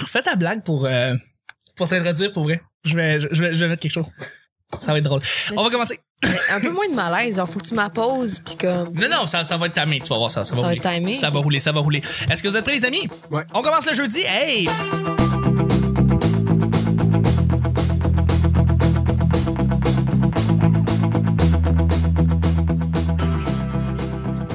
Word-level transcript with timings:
Refais 0.00 0.22
ta 0.22 0.34
blague 0.36 0.62
pour, 0.64 0.86
euh, 0.86 1.14
pour 1.76 1.88
t'introduire 1.88 2.32
pour 2.32 2.44
vrai. 2.44 2.60
Je 2.84 2.96
vais, 2.96 3.20
je, 3.20 3.28
je 3.30 3.42
vais, 3.42 3.54
je 3.54 3.60
vais 3.60 3.68
mettre 3.68 3.82
quelque 3.82 3.92
chose. 3.92 4.06
Ça 4.78 4.92
va 4.92 4.98
être 4.98 5.04
drôle. 5.04 5.20
On 5.56 5.64
va 5.64 5.70
commencer. 5.70 5.98
Un 6.52 6.60
peu 6.60 6.70
moins 6.70 6.88
de 6.88 6.94
malaise, 6.94 7.36
genre, 7.36 7.48
faut 7.48 7.58
que 7.58 7.66
tu 7.66 7.74
m'apposes, 7.74 8.40
pis 8.40 8.56
comme. 8.56 8.92
Non, 8.94 9.08
non, 9.10 9.26
ça, 9.26 9.42
ça 9.42 9.56
va 9.56 9.66
être 9.66 9.74
timé. 9.80 9.98
Tu 10.00 10.08
vas 10.08 10.18
voir 10.18 10.30
ça. 10.30 10.44
Ça 10.44 10.54
va, 10.54 10.60
Ça 10.60 10.62
va 10.62 10.68
rouler. 10.68 10.80
être 10.86 10.94
timé. 10.94 11.14
Ça 11.14 11.30
va 11.30 11.38
rouler, 11.40 11.60
ça 11.60 11.72
va 11.72 11.80
rouler. 11.80 11.98
Est-ce 11.98 12.42
que 12.42 12.48
vous 12.48 12.56
êtes 12.56 12.64
prêts, 12.64 12.74
les 12.74 12.84
amis? 12.84 13.08
Ouais. 13.30 13.42
On 13.52 13.62
commence 13.62 13.86
le 13.86 13.94
jeudi. 13.94 14.20
Hey! 14.20 14.68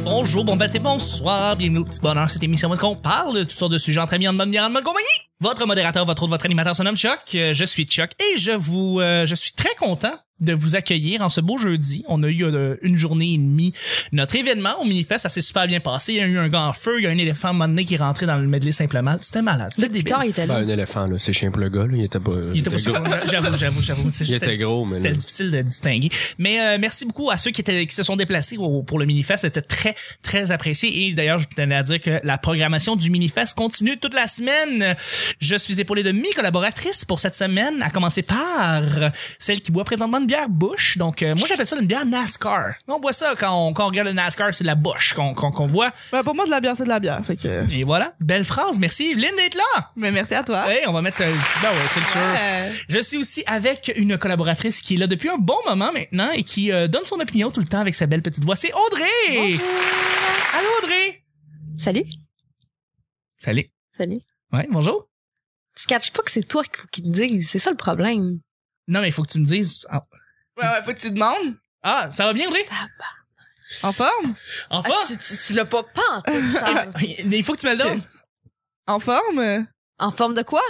Bonjour, 0.04 0.46
bon 0.46 0.56
matin, 0.56 0.80
bonsoir, 0.82 1.56
bienvenue 1.56 1.80
au 1.80 1.84
petit 1.84 2.00
bonheur, 2.00 2.30
cette 2.30 2.44
émission 2.44 2.70
où 2.70 2.74
est-ce 2.74 2.82
qu'on 2.82 2.96
parle 2.96 3.36
de 3.36 3.40
toutes 3.42 3.52
sortes 3.52 3.72
de 3.72 3.78
sujets 3.78 4.00
entre 4.00 4.14
amis, 4.14 4.28
en 4.28 4.34
bonne 4.34 4.52
bière, 4.52 4.66
en 4.66 4.70
bonne 4.70 4.84
compagnie. 4.84 5.06
Votre 5.46 5.68
modérateur, 5.68 6.06
votre 6.08 6.24
autre, 6.24 6.32
votre 6.32 6.46
animateur 6.46 6.76
se 6.76 6.82
nomme 6.82 6.98
Chuck, 6.98 7.20
Euh, 7.36 7.54
je 7.54 7.66
suis 7.66 7.84
Chuck 7.86 8.10
et 8.20 8.40
je 8.40 8.50
vous, 8.52 9.00
euh, 9.00 9.28
je 9.28 9.36
suis 9.36 9.52
très 9.52 9.76
content 9.78 10.14
de 10.42 10.52
vous 10.54 10.76
accueillir 10.76 11.22
en 11.22 11.30
ce 11.30 11.40
beau 11.40 11.58
jeudi. 11.58 12.04
On 12.10 12.22
a 12.22 12.28
eu 12.28 12.44
euh, 12.44 12.76
une 12.82 12.98
journée 12.98 13.36
et 13.36 13.38
demie 13.38 13.72
notre 14.12 14.36
événement 14.36 14.82
au 14.82 14.84
Minifest, 14.86 15.20
ça 15.24 15.30
s'est 15.30 15.40
super 15.40 15.66
bien 15.66 15.80
passé. 15.80 16.12
Il 16.12 16.18
y 16.18 16.20
a 16.20 16.26
eu 16.26 16.38
un 16.38 16.50
gars 16.50 16.64
en 16.64 16.74
feu, 16.74 16.96
il 17.00 17.04
y 17.04 17.08
a 17.08 17.10
un 17.10 17.18
éléphant 17.18 17.54
donné 17.54 17.86
qui 17.86 17.94
est 17.94 17.98
rentré 17.98 18.26
dans 18.26 18.36
le 18.36 18.46
medley 18.46 18.74
simplement. 18.74 19.16
C'était 19.22 19.42
malade, 19.42 19.70
c'était 19.74 19.88
débile. 19.88 20.00
Victor, 20.04 20.24
il 20.26 20.30
était 20.32 20.46
là. 20.46 20.56
Ben, 20.56 20.66
un 20.66 20.74
éléphant, 20.74 21.06
là. 21.06 21.16
C'est 21.20 21.32
chien 21.32 21.52
pour 21.52 21.62
le 21.62 21.70
gars, 21.70 21.86
là. 21.88 21.94
Il 21.96 22.04
était 22.04 22.20
pas. 22.20 22.32
Il 22.54 22.60
était 22.60 22.70
pas 22.70 22.78
sûr. 22.78 23.02
J'avoue, 23.32 23.56
j'avoue, 23.56 23.82
j'avoue. 23.82 24.10
C'est- 24.10 24.26
Il 24.26 24.34
c'était 24.34 24.56
était 24.56 24.64
gros, 24.66 24.84
difficile- 24.86 24.90
mais 24.90 24.96
C'était 24.96 25.10
là. 25.10 25.16
difficile 25.16 25.52
de 25.52 25.62
distinguer. 25.62 26.10
Mais 26.38 26.60
euh, 26.60 26.78
merci 26.82 27.06
beaucoup 27.06 27.30
à 27.32 27.38
ceux 27.38 27.52
qui 27.52 27.62
étaient 27.62 27.86
qui 27.88 27.96
se 27.96 28.04
sont 28.04 28.18
déplacés 28.18 28.58
au- 28.58 28.84
pour 28.84 29.00
le 29.00 29.06
Minifest. 29.06 29.44
C'était 29.44 29.62
très, 29.62 29.96
très 30.22 30.52
apprécié. 30.52 31.06
Et 31.08 31.14
d'ailleurs, 31.14 31.40
je 31.40 31.48
tenais 31.56 31.76
à 31.76 31.84
dire 31.84 32.02
que 32.02 32.20
la 32.24 32.38
programmation 32.38 32.98
du 32.98 33.10
Minifest 33.10 33.56
continue 33.56 33.98
toute 33.98 34.14
la 34.14 34.28
semaine. 34.28 34.96
Je 35.40 35.56
suis 35.56 35.80
épaulé 35.82 36.04
de 36.04 36.12
mes 36.12 36.32
collaboratrices 36.32 37.06
pour 37.06 37.20
cette 37.20 37.36
semaine, 37.36 37.82
à 37.82 37.90
commencer 37.90 38.22
par 38.22 38.82
celle 39.40 39.62
qui 39.62 39.72
boit 39.72 39.84
présentement 39.84 40.20
une 40.20 40.28
bière 40.28 40.50
Bush. 40.50 40.98
Donc, 40.98 41.22
euh, 41.22 41.36
moi, 41.36 41.48
j'appelle 41.48 41.68
ça 41.68 41.78
une 41.78 41.88
bière 41.88 42.06
NASCAR. 42.06 42.76
On 42.88 43.00
boit 43.00 43.14
ça 43.14 43.34
quand 43.38 43.68
on, 43.68 43.74
quand 43.74 43.86
on 43.86 43.88
regarde 43.88 44.08
le 44.08 44.14
NASCAR, 44.14 44.54
c'est 44.54 44.64
de 44.64 44.68
la 44.68 44.76
Bush 44.76 45.14
qu'on 45.14 45.34
qu'on 45.34 45.52
qu'on 45.52 45.68
boit. 45.68 45.92
Ben, 46.12 46.24
pour 46.24 46.36
moi, 46.36 46.46
de 46.46 46.52
la 46.52 46.62
bière, 46.62 46.76
c'est 46.78 46.84
de 46.84 46.90
la 46.90 47.00
bière. 47.00 47.26
Fait 47.26 47.36
que... 47.36 47.72
Et 47.74 47.84
voilà. 47.84 48.14
Belle 48.20 48.46
phrase. 48.46 48.80
Merci, 48.80 49.12
Evelyne, 49.12 49.36
d'être 49.38 49.56
là. 49.56 49.92
Mais 49.96 50.12
merci 50.12 50.34
à 50.36 50.44
toi. 50.44 50.72
Hey, 50.72 50.88
on 50.88 50.94
va 50.94 51.02
mettre... 51.02 51.22
Euh, 51.22 51.34
ben 51.62 51.70
ouais, 51.70 51.88
c'est 51.88 52.06
sûr. 52.08 52.20
Ouais. 52.20 52.72
Je 52.90 53.00
suis 53.00 53.18
aussi 53.18 53.44
avec 53.48 53.92
une 53.96 54.18
collaboratrice 54.18 54.82
qui 54.82 54.96
est 54.96 54.98
là 54.98 55.08
depuis 55.08 55.30
un 55.30 55.38
bon 55.38 55.58
moment 55.66 55.92
maintenant 55.92 56.32
et 56.32 56.44
qui 56.44 56.72
euh, 56.72 56.88
donne 56.88 57.06
son 57.06 57.20
opinion 57.20 57.52
tout 57.52 57.60
le 57.60 57.68
temps 57.68 57.80
avec 57.80 57.96
sa 57.96 58.06
belle 58.06 58.22
petite 58.22 58.44
voix. 58.44 58.56
C'est 58.56 58.72
Audrey! 58.74 59.60
Allô 60.58 60.68
Audrey! 60.82 61.24
Salut. 61.84 62.06
Salut. 63.38 63.70
Salut. 63.98 64.20
Ouais, 64.52 64.68
bonjour. 64.72 65.08
Tu 65.76 65.86
catches 65.88 66.12
pas 66.12 66.24
que 66.24 66.32
c'est 66.32 66.44
toi 66.44 66.64
qu'il 66.64 66.78
faut 66.78 66.88
qu'il 66.92 67.04
te 67.04 67.10
dise. 67.10 67.50
C'est 67.50 67.60
ça 67.60 67.70
le 67.70 67.76
problème. 67.78 68.40
Non, 68.88 69.02
mais 69.02 69.10
il 69.10 69.12
faut 69.12 69.24
que 69.24 69.32
tu 69.32 69.40
me 69.40 69.46
dises... 69.46 69.86
Ah, 69.90 70.02
Ouais, 70.58 70.64
ouais, 70.64 70.84
faut 70.86 70.94
que 70.94 71.00
tu 71.00 71.12
demandes. 71.12 71.56
Ah, 71.84 72.08
ça 72.12 72.26
va 72.26 72.34
bien 72.34 72.48
Audrey? 72.48 72.66
En 73.84 73.92
forme? 73.92 74.36
Enfin? 74.70 74.94
Ah, 74.94 75.04
tu, 75.08 75.18
tu, 75.18 75.34
tu 75.48 75.54
l'as 75.54 75.66
pas 75.66 75.84
pas 75.84 76.02
en 76.12 76.22
tout, 76.22 76.48
Charles. 76.54 76.92
Mais 77.26 77.38
il 77.40 77.44
faut 77.44 77.54
que 77.54 77.60
tu 77.60 77.66
me 77.66 77.72
le 77.74 77.78
donnes. 77.78 78.02
En 78.88 79.00
forme? 79.00 79.68
En 80.00 80.12
forme 80.12 80.34
de 80.34 80.44
quoi? 80.44 80.62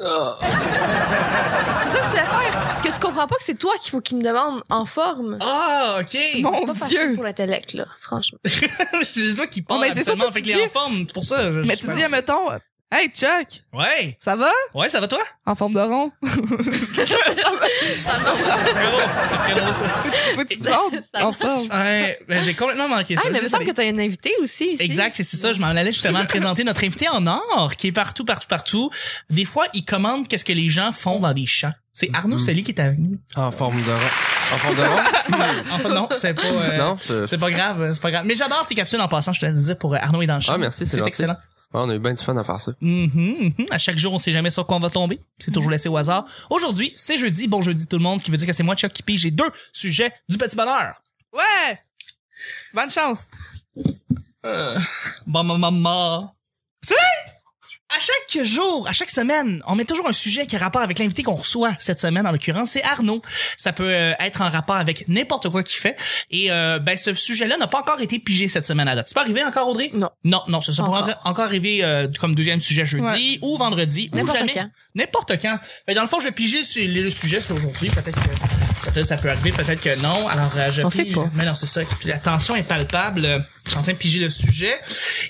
Ah. 0.00 0.38
C'est 0.40 1.96
ça 1.96 2.00
que 2.00 2.04
tu 2.04 2.08
voulais 2.08 2.22
faire? 2.22 2.72
Est-ce 2.74 2.82
que 2.82 2.94
tu 2.94 3.00
comprends 3.00 3.26
pas 3.26 3.36
que 3.36 3.44
c'est 3.44 3.54
toi 3.58 3.72
qu'il 3.80 3.90
faut 3.90 4.00
qu'il 4.00 4.16
me 4.18 4.22
demande 4.24 4.62
en 4.68 4.86
forme? 4.86 5.38
Ah, 5.40 5.98
ok. 6.00 6.18
Mon 6.40 6.66
pas 6.66 6.86
Dieu! 6.88 7.14
pour 7.14 7.24
l'intellect, 7.24 7.74
là, 7.74 7.86
franchement. 8.00 8.38
c'est 8.44 9.34
toi 9.34 9.46
qui 9.46 9.62
parle 9.62 9.80
Oh, 9.80 9.82
mais 9.86 9.94
c'est 9.94 10.02
ça, 10.02 10.16
toi, 10.16 10.28
avec 10.28 10.42
tu 10.42 10.50
les 10.50 10.56
dis. 10.56 10.62
en 10.64 10.68
forme. 10.70 10.94
C'est 11.06 11.12
pour 11.14 11.24
ça. 11.24 11.52
je- 11.52 11.58
Mais 11.60 11.76
je- 11.76 11.86
tu 11.86 11.92
dis, 11.92 12.02
mettons, 12.10 12.48
Hey, 12.92 13.08
Chuck, 13.14 13.62
Ouais. 13.72 14.16
ça 14.18 14.34
va? 14.34 14.50
Ouais, 14.74 14.88
ça 14.88 14.98
va 15.00 15.06
toi? 15.06 15.20
En 15.46 15.54
forme 15.54 15.74
de 15.74 15.78
rond? 15.80 16.10
C'est 16.24 17.04
très 17.06 18.84
drôle. 18.84 19.04
C'est 19.28 19.44
très 19.44 19.54
drôle 19.54 21.02
ça. 21.14 21.26
En 21.26 21.32
forme. 21.32 21.68
Ouais, 21.70 22.18
ben, 22.28 22.42
j'ai 22.42 22.54
complètement 22.54 22.88
manqué 22.88 23.14
ça. 23.14 23.22
Ah, 23.26 23.28
mais 23.30 23.38
il 23.38 23.44
me 23.44 23.48
semble 23.48 23.64
que 23.64 23.70
t'as 23.70 23.88
une 23.88 24.00
invitée 24.00 24.34
aussi. 24.42 24.72
ici. 24.72 24.82
Exact, 24.82 25.14
c'est 25.14 25.22
c'est 25.22 25.36
ça. 25.36 25.52
Je 25.52 25.60
m'en 25.60 25.68
allais 25.68 25.92
justement 25.92 26.24
présenter 26.24 26.64
notre 26.64 26.82
invité 26.84 27.08
en 27.08 27.24
or, 27.28 27.74
qui 27.78 27.86
est 27.88 27.92
partout, 27.92 28.24
partout, 28.24 28.48
partout. 28.48 28.90
Des 29.28 29.44
fois, 29.44 29.66
il 29.72 29.84
commande 29.84 30.26
qu'est-ce 30.26 30.44
que 30.44 30.52
les 30.52 30.68
gens 30.68 30.90
font 30.92 31.20
dans 31.20 31.32
des 31.32 31.46
champs. 31.46 31.72
C'est 31.92 32.10
Arnaud 32.14 32.36
Mhm. 32.36 32.42
Soli 32.44 32.62
qui 32.62 32.70
est 32.70 32.80
avec 32.80 32.98
nous. 32.98 33.18
En 33.36 33.50
forme 33.52 33.80
de 33.82 33.90
rond. 33.90 34.54
En 34.54 34.56
forme 34.58 34.76
de 34.76 34.82
rond? 34.82 34.98
En 35.72 35.78
fait, 35.78 35.88
non, 35.88 36.08
c'est 36.12 36.34
pas. 36.34 36.42
euh, 36.46 36.76
non, 36.78 36.96
c'est. 36.98 37.38
Pas 37.38 37.50
grave, 37.50 37.92
c'est 37.94 38.02
pas 38.02 38.10
grave. 38.10 38.24
Mais 38.26 38.34
j'adore 38.34 38.66
tes 38.66 38.74
capsules 38.74 39.00
en 39.00 39.08
passant, 39.08 39.32
je 39.32 39.40
te 39.40 39.46
le 39.46 39.52
disais 39.52 39.74
pour 39.76 39.94
euh, 39.94 39.98
Arnaud 40.00 40.22
et 40.22 40.26
dans 40.26 40.34
le 40.36 40.40
champ. 40.40 40.54
Ah, 40.54 40.58
merci, 40.58 40.86
c'est 40.86 41.06
excellent. 41.06 41.36
Ouais, 41.72 41.80
on 41.80 41.88
a 41.88 41.94
eu 41.94 41.98
bien 42.00 42.12
du 42.14 42.22
fun 42.22 42.36
à 42.36 42.42
faire 42.42 42.60
ça. 42.60 42.72
Mhm. 42.80 43.52
À 43.70 43.78
chaque 43.78 43.96
jour, 43.96 44.12
on 44.12 44.18
sait 44.18 44.32
jamais 44.32 44.50
sur 44.50 44.66
quoi 44.66 44.76
on 44.76 44.80
va 44.80 44.90
tomber. 44.90 45.20
C'est 45.38 45.52
toujours 45.52 45.70
laissé 45.70 45.88
au 45.88 45.96
hasard. 45.96 46.24
Aujourd'hui, 46.50 46.92
c'est 46.96 47.16
jeudi. 47.16 47.46
Bon 47.46 47.62
jeudi 47.62 47.86
tout 47.86 47.96
le 47.96 48.02
monde, 48.02 48.18
ce 48.18 48.24
qui 48.24 48.30
veut 48.32 48.36
dire 48.36 48.46
que 48.46 48.52
c'est 48.52 48.64
moi, 48.64 48.74
Chuck, 48.74 48.92
qui 48.92 49.02
pige. 49.04 49.20
J'ai 49.20 49.30
deux 49.30 49.50
sujets 49.72 50.12
du 50.28 50.36
petit 50.36 50.56
bonheur. 50.56 51.00
Ouais! 51.32 51.80
Bonne 52.74 52.90
chance. 52.90 53.28
Bon, 55.26 55.44
maman. 55.44 56.34
C'est? 56.82 56.94
À 57.96 57.98
chaque 57.98 58.44
jour, 58.46 58.86
à 58.88 58.92
chaque 58.92 59.10
semaine, 59.10 59.60
on 59.66 59.74
met 59.74 59.84
toujours 59.84 60.08
un 60.08 60.12
sujet 60.12 60.46
qui 60.46 60.54
a 60.54 60.60
rapport 60.60 60.80
avec 60.80 61.00
l'invité 61.00 61.24
qu'on 61.24 61.34
reçoit 61.34 61.72
cette 61.80 62.00
semaine, 62.00 62.24
en 62.24 62.30
l'occurrence, 62.30 62.70
c'est 62.70 62.84
Arnaud. 62.84 63.20
Ça 63.56 63.72
peut 63.72 63.90
euh, 63.92 64.12
être 64.20 64.42
en 64.42 64.48
rapport 64.48 64.76
avec 64.76 65.08
n'importe 65.08 65.48
quoi 65.48 65.64
qu'il 65.64 65.76
fait. 65.80 65.96
Et 66.30 66.52
euh, 66.52 66.78
ben 66.78 66.96
ce 66.96 67.12
sujet-là 67.14 67.56
n'a 67.56 67.66
pas 67.66 67.80
encore 67.80 68.00
été 68.00 68.20
pigé 68.20 68.46
cette 68.46 68.64
semaine 68.64 68.86
à 68.86 68.94
date. 68.94 69.08
C'est 69.08 69.14
pas 69.14 69.22
arrivé 69.22 69.42
encore, 69.42 69.66
Audrey? 69.68 69.90
Non. 69.92 70.08
Non, 70.22 70.40
non, 70.46 70.60
ça, 70.60 70.70
ça 70.72 70.84
Encore. 70.84 71.00
pourrait 71.00 71.16
encore 71.24 71.44
arriver 71.46 71.80
euh, 71.82 72.06
comme 72.20 72.36
deuxième 72.36 72.60
sujet 72.60 72.86
jeudi 72.86 73.40
ou 73.42 73.58
vendredi 73.58 74.08
ou 74.12 74.16
N'importe 74.18 74.38
jamais. 74.38 74.52
quand. 74.54 74.70
N'importe 74.94 75.32
quand. 75.42 75.58
Fait, 75.84 75.94
dans 75.94 76.02
le 76.02 76.08
fond, 76.08 76.20
je 76.20 76.26
vais 76.26 76.32
piger 76.32 76.62
sur 76.62 76.82
le, 76.86 77.10
sujet 77.10 77.40
sur 77.40 77.56
aujourd'hui. 77.56 77.90
Peut-être 77.90 78.20
que 78.20 78.90
peut-être 78.90 79.06
ça 79.06 79.16
peut 79.16 79.30
arriver, 79.30 79.50
peut-être 79.50 79.80
que 79.80 79.96
non. 80.00 80.28
Alors, 80.28 80.52
euh, 80.56 80.70
je 80.70 80.82
On 80.82 80.90
sait 80.90 81.04
pige. 81.04 81.16
pas. 81.16 81.28
Mais 81.34 81.44
non, 81.44 81.54
c'est 81.54 81.66
ça. 81.66 81.80
La 82.04 82.18
tension 82.18 82.54
est 82.54 82.62
palpable. 82.62 83.44
Je 83.64 83.70
suis 83.70 83.78
en 83.78 83.82
train 83.82 83.92
de 83.92 83.98
piger 83.98 84.20
le 84.20 84.30
sujet. 84.30 84.74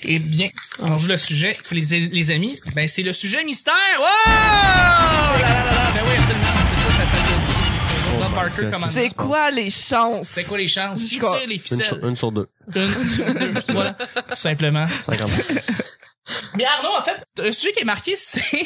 Et 0.03 0.19
bien, 0.19 0.47
on 0.79 0.99
joue 0.99 1.07
le 1.07 1.17
sujet. 1.17 1.57
Les, 1.71 1.99
les 2.07 2.31
amis, 2.31 2.50
ben 2.75 2.87
c'est 2.87 3.03
le 3.03 3.13
sujet 3.13 3.43
mystère. 3.43 3.73
Wow! 3.97 4.05
Là, 4.05 5.39
là, 5.41 5.63
là, 5.63 5.63
là. 5.65 5.91
Ben 5.93 6.01
oui, 6.05 6.13
absolument. 6.17 6.45
C'est 6.69 6.75
ça, 6.77 6.89
ça, 6.89 7.05
ça 7.05 7.17
ça. 7.17 9.09
quoi 9.15 9.51
les 9.51 9.69
chances? 9.69 10.27
C'est 10.27 10.43
quoi 10.43 10.57
les 10.57 10.67
chances? 10.67 11.03
Qui 11.05 11.19
tire 11.19 11.47
les 11.47 11.55
Une, 11.55 11.59
ficelles? 11.61 11.85
sur- 11.85 12.05
une 12.07 12.15
sur 12.15 12.31
deux. 12.31 12.47
Une 12.75 13.05
sur 13.07 13.33
deux. 13.33 13.53
Voilà. 13.69 13.93
Tout 13.93 14.35
simplement. 14.35 14.87
50 15.05 15.31
Mais 16.55 16.65
Arnaud, 16.65 16.95
en 16.97 17.01
fait, 17.01 17.21
un 17.39 17.51
sujet 17.51 17.71
qui 17.73 17.81
est 17.81 17.85
marqué, 17.85 18.15
c'est 18.17 18.65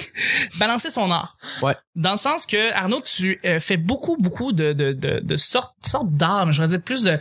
balancer 0.57 0.89
son 0.89 1.09
art. 1.09 1.37
Ouais. 1.61 1.75
Dans 1.95 2.11
le 2.11 2.17
sens 2.17 2.45
que, 2.45 2.71
Arnaud, 2.73 3.01
tu 3.01 3.39
euh, 3.45 3.59
fais 3.59 3.77
beaucoup, 3.77 4.17
beaucoup 4.17 4.51
de, 4.51 4.73
de, 4.73 4.91
de, 4.93 5.19
de 5.23 5.35
sortes, 5.35 5.73
sortes 5.83 6.11
d'art, 6.11 6.45
mais 6.45 6.53
je 6.53 6.61
voudrais 6.61 6.77
dire 6.77 6.83
plus 6.83 7.03
de... 7.03 7.17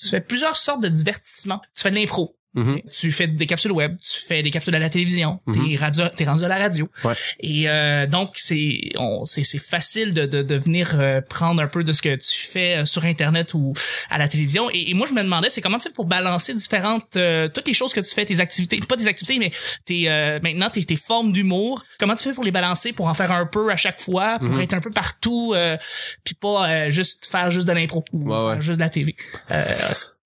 Tu 0.00 0.08
fais 0.08 0.20
plusieurs 0.20 0.56
sortes 0.56 0.82
de 0.82 0.88
divertissements. 0.88 1.60
Tu 1.76 1.82
fais 1.82 1.90
de 1.90 1.96
l'impro. 1.96 2.34
Mhm. 2.54 2.80
Tu 2.92 3.12
fais 3.12 3.28
des 3.28 3.46
capsules 3.46 3.70
web, 3.70 3.96
tu 4.02 4.20
fais 4.20 4.42
des 4.42 4.50
capsules 4.50 4.74
à 4.74 4.80
la 4.80 4.88
télévision, 4.88 5.40
t'es 5.52 5.76
radio, 5.76 6.06
t'es 6.16 6.24
rendu 6.24 6.42
à 6.44 6.48
la 6.48 6.58
radio. 6.58 6.88
Ouais. 7.04 7.14
Et 7.38 7.68
euh, 7.68 8.06
donc 8.06 8.32
c'est 8.34 8.90
on 8.96 9.24
c'est 9.24 9.44
c'est 9.44 9.58
facile 9.58 10.12
de, 10.14 10.26
de 10.26 10.42
de 10.42 10.54
venir 10.56 10.96
euh, 10.98 11.20
prendre 11.20 11.62
un 11.62 11.68
peu 11.68 11.84
de 11.84 11.92
ce 11.92 12.02
que 12.02 12.16
tu 12.16 12.40
fais 12.40 12.78
euh, 12.78 12.84
sur 12.86 13.04
internet 13.04 13.54
ou 13.54 13.72
à 14.10 14.18
la 14.18 14.26
télévision. 14.26 14.68
Et, 14.72 14.90
et 14.90 14.94
moi 14.94 15.06
je 15.06 15.14
me 15.14 15.22
demandais 15.22 15.48
c'est 15.48 15.60
comment 15.60 15.78
tu 15.78 15.84
fais 15.88 15.94
pour 15.94 16.06
balancer 16.06 16.52
différentes 16.54 17.16
euh, 17.16 17.48
toutes 17.48 17.68
les 17.68 17.74
choses 17.74 17.92
que 17.92 18.00
tu 18.00 18.12
fais, 18.12 18.24
tes 18.24 18.40
activités, 18.40 18.80
pas 18.80 18.96
tes 18.96 19.06
activités 19.06 19.38
mais 19.38 19.52
tes 19.84 20.10
euh, 20.10 20.40
maintenant 20.42 20.70
tes 20.70 20.84
tes 20.84 20.96
formes 20.96 21.30
d'humour. 21.30 21.84
Comment 22.00 22.16
tu 22.16 22.24
fais 22.24 22.34
pour 22.34 22.44
les 22.44 22.50
balancer 22.50 22.92
pour 22.92 23.06
en 23.06 23.14
faire 23.14 23.30
un 23.30 23.46
peu 23.46 23.70
à 23.70 23.76
chaque 23.76 24.00
fois, 24.00 24.38
pour 24.40 24.48
Mhm. 24.48 24.60
être 24.60 24.74
un 24.74 24.80
peu 24.80 24.90
partout, 24.90 25.52
euh, 25.54 25.76
puis 26.24 26.34
pas 26.34 26.68
euh, 26.68 26.90
juste 26.90 27.26
faire 27.30 27.50
juste 27.52 27.68
de 27.68 27.72
l'impro 27.72 28.04
ou 28.12 28.24
Ouais, 28.24 28.36
faire 28.36 28.44
ouais. 28.46 28.60
juste 28.60 28.78
de 28.78 28.82
la 28.84 28.88
TV. 28.90 29.14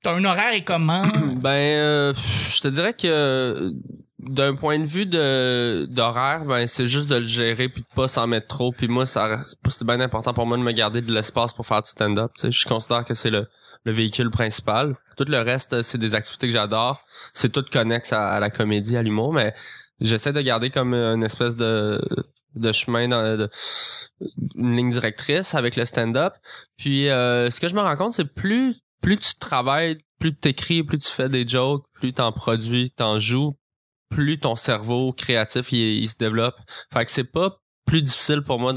Euh, 0.06 0.10
T'as 0.10 0.14
un 0.14 0.24
horaire 0.24 0.54
et 0.54 0.62
comment? 0.64 1.02
Ben, 1.36 1.50
euh, 1.50 2.14
je 2.50 2.60
te 2.60 2.68
dirais 2.68 2.94
que 2.94 3.06
euh, 3.06 3.70
d'un 4.18 4.54
point 4.54 4.78
de 4.78 4.86
vue 4.86 5.04
de 5.06 5.86
d'horaire, 5.90 6.44
ben 6.46 6.66
c'est 6.66 6.86
juste 6.86 7.08
de 7.10 7.16
le 7.16 7.26
gérer 7.26 7.68
puis 7.68 7.82
de 7.82 7.86
pas 7.94 8.08
s'en 8.08 8.26
mettre 8.26 8.46
trop. 8.48 8.72
Puis 8.72 8.88
moi, 8.88 9.04
ça 9.06 9.44
c'est 9.68 9.84
bien 9.86 10.00
important 10.00 10.32
pour 10.32 10.46
moi 10.46 10.56
de 10.56 10.62
me 10.62 10.72
garder 10.72 11.02
de 11.02 11.12
l'espace 11.12 11.52
pour 11.52 11.66
faire 11.66 11.82
du 11.82 11.90
stand-up. 11.90 12.30
Je 12.42 12.64
considère 12.66 13.04
que 13.04 13.14
c'est 13.14 13.30
le 13.30 13.46
le 13.86 13.92
véhicule 13.92 14.30
principal. 14.30 14.96
Tout 15.18 15.26
le 15.28 15.38
reste, 15.40 15.74
euh, 15.74 15.82
c'est 15.82 15.98
des 15.98 16.14
activités 16.14 16.46
que 16.46 16.52
j'adore. 16.54 17.04
C'est 17.34 17.52
tout 17.52 17.64
connexe 17.70 18.14
à, 18.14 18.28
à 18.30 18.40
la 18.40 18.48
comédie, 18.48 18.96
à 18.96 19.02
l'humour, 19.02 19.34
mais 19.34 19.52
j'essaie 20.00 20.32
de 20.32 20.40
garder 20.40 20.70
comme 20.70 20.94
une 20.94 21.22
espèce 21.22 21.56
de 21.56 22.00
de 22.54 22.72
chemin 22.72 23.08
dans 23.08 23.36
de- 23.36 23.50
une 24.54 24.76
ligne 24.76 24.90
directrice 24.90 25.54
avec 25.54 25.76
le 25.76 25.84
stand-up. 25.84 26.32
Puis 26.78 27.10
euh, 27.10 27.50
ce 27.50 27.60
que 27.60 27.68
je 27.68 27.74
me 27.74 27.80
rends 27.80 27.96
compte, 27.96 28.14
c'est 28.14 28.32
plus 28.32 28.76
plus 29.04 29.18
tu 29.18 29.34
travailles, 29.34 29.98
plus 30.18 30.32
tu 30.32 30.40
t'écris, 30.40 30.82
plus 30.82 30.98
tu 30.98 31.10
fais 31.10 31.28
des 31.28 31.46
jokes, 31.46 31.84
plus 31.92 32.14
t'en 32.14 32.32
produis, 32.32 32.90
t'en 32.90 33.18
joues, 33.18 33.54
plus 34.08 34.38
ton 34.38 34.56
cerveau 34.56 35.12
créatif 35.12 35.72
il, 35.72 36.02
il 36.02 36.08
se 36.08 36.16
développe. 36.16 36.56
Fait 36.90 37.04
que 37.04 37.10
c'est 37.10 37.22
pas 37.22 37.58
plus 37.84 38.00
difficile 38.00 38.40
pour 38.40 38.58
moi 38.58 38.72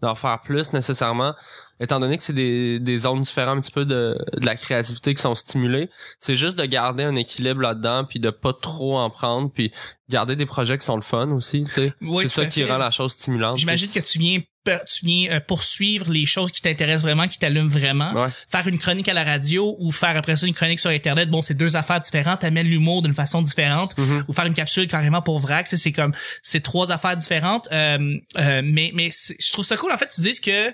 d'en 0.00 0.14
faire 0.14 0.40
plus 0.42 0.72
nécessairement. 0.72 1.34
étant 1.80 1.98
donné 2.00 2.16
que 2.16 2.22
c'est 2.22 2.32
des, 2.32 2.78
des 2.80 2.96
zones 2.98 3.20
différentes 3.22 3.58
un 3.58 3.60
petit 3.60 3.70
peu 3.72 3.84
de, 3.84 4.16
de 4.36 4.46
la 4.46 4.54
créativité 4.56 5.14
qui 5.14 5.22
sont 5.22 5.34
stimulées, 5.34 5.88
c'est 6.20 6.34
juste 6.36 6.56
de 6.58 6.64
garder 6.64 7.04
un 7.04 7.14
équilibre 7.16 7.60
là-dedans 7.60 8.04
puis 8.04 8.20
de 8.20 8.30
pas 8.30 8.52
trop 8.52 8.98
en 8.98 9.10
prendre 9.10 9.50
puis 9.52 9.72
garder 10.08 10.36
des 10.36 10.46
projets 10.46 10.78
qui 10.78 10.86
sont 10.86 10.96
le 10.96 11.02
fun 11.02 11.28
aussi, 11.32 11.62
tu 11.64 11.70
sais. 11.70 11.92
Oui, 12.00 12.24
c'est 12.24 12.28
ça 12.42 12.46
qui 12.46 12.62
fait. 12.62 12.70
rend 12.70 12.78
la 12.78 12.90
chose 12.90 13.12
stimulante. 13.12 13.58
J'imagine 13.58 13.90
que 13.90 14.00
tu 14.00 14.18
viens 14.18 14.40
tu 14.86 15.06
viens 15.06 15.30
euh, 15.30 15.40
poursuivre 15.40 16.10
les 16.12 16.26
choses 16.26 16.52
qui 16.52 16.60
t'intéressent 16.60 17.04
vraiment, 17.04 17.26
qui 17.26 17.38
t'allument 17.38 17.68
vraiment. 17.70 18.12
Ouais. 18.12 18.28
Faire 18.52 18.68
une 18.68 18.76
chronique 18.76 19.08
à 19.08 19.14
la 19.14 19.24
radio 19.24 19.74
ou 19.78 19.90
faire 19.92 20.14
après 20.14 20.36
ça 20.36 20.46
une 20.46 20.52
chronique 20.52 20.78
sur 20.78 20.90
internet, 20.90 21.30
bon, 21.30 21.40
c'est 21.40 21.54
deux 21.54 21.74
affaires 21.76 22.00
différentes, 22.02 22.40
t'amènes 22.40 22.66
l'humour 22.66 23.00
d'une 23.00 23.14
façon 23.14 23.40
différente 23.40 23.96
Mhm. 23.96 24.24
ou 24.28 24.32
faire 24.34 24.44
une 24.44 24.52
capsule 24.52 24.86
carrément 24.86 25.22
pour 25.22 25.38
vrac, 25.38 25.66
c'est 25.66 25.78
c'est 25.78 25.92
comme 25.92 26.12
c'est 26.42 26.60
trois 26.60 26.92
affaires 26.92 27.16
différentes 27.16 27.66
euh, 27.72 28.18
euh, 28.38 28.60
mais 28.62 28.90
mais 28.94 29.08
je 29.10 29.52
trouve 29.52 29.64
ça 29.64 29.78
cool 29.78 29.87
en 29.92 29.98
fait 29.98 30.08
tu 30.14 30.20
dises 30.20 30.40
que 30.40 30.70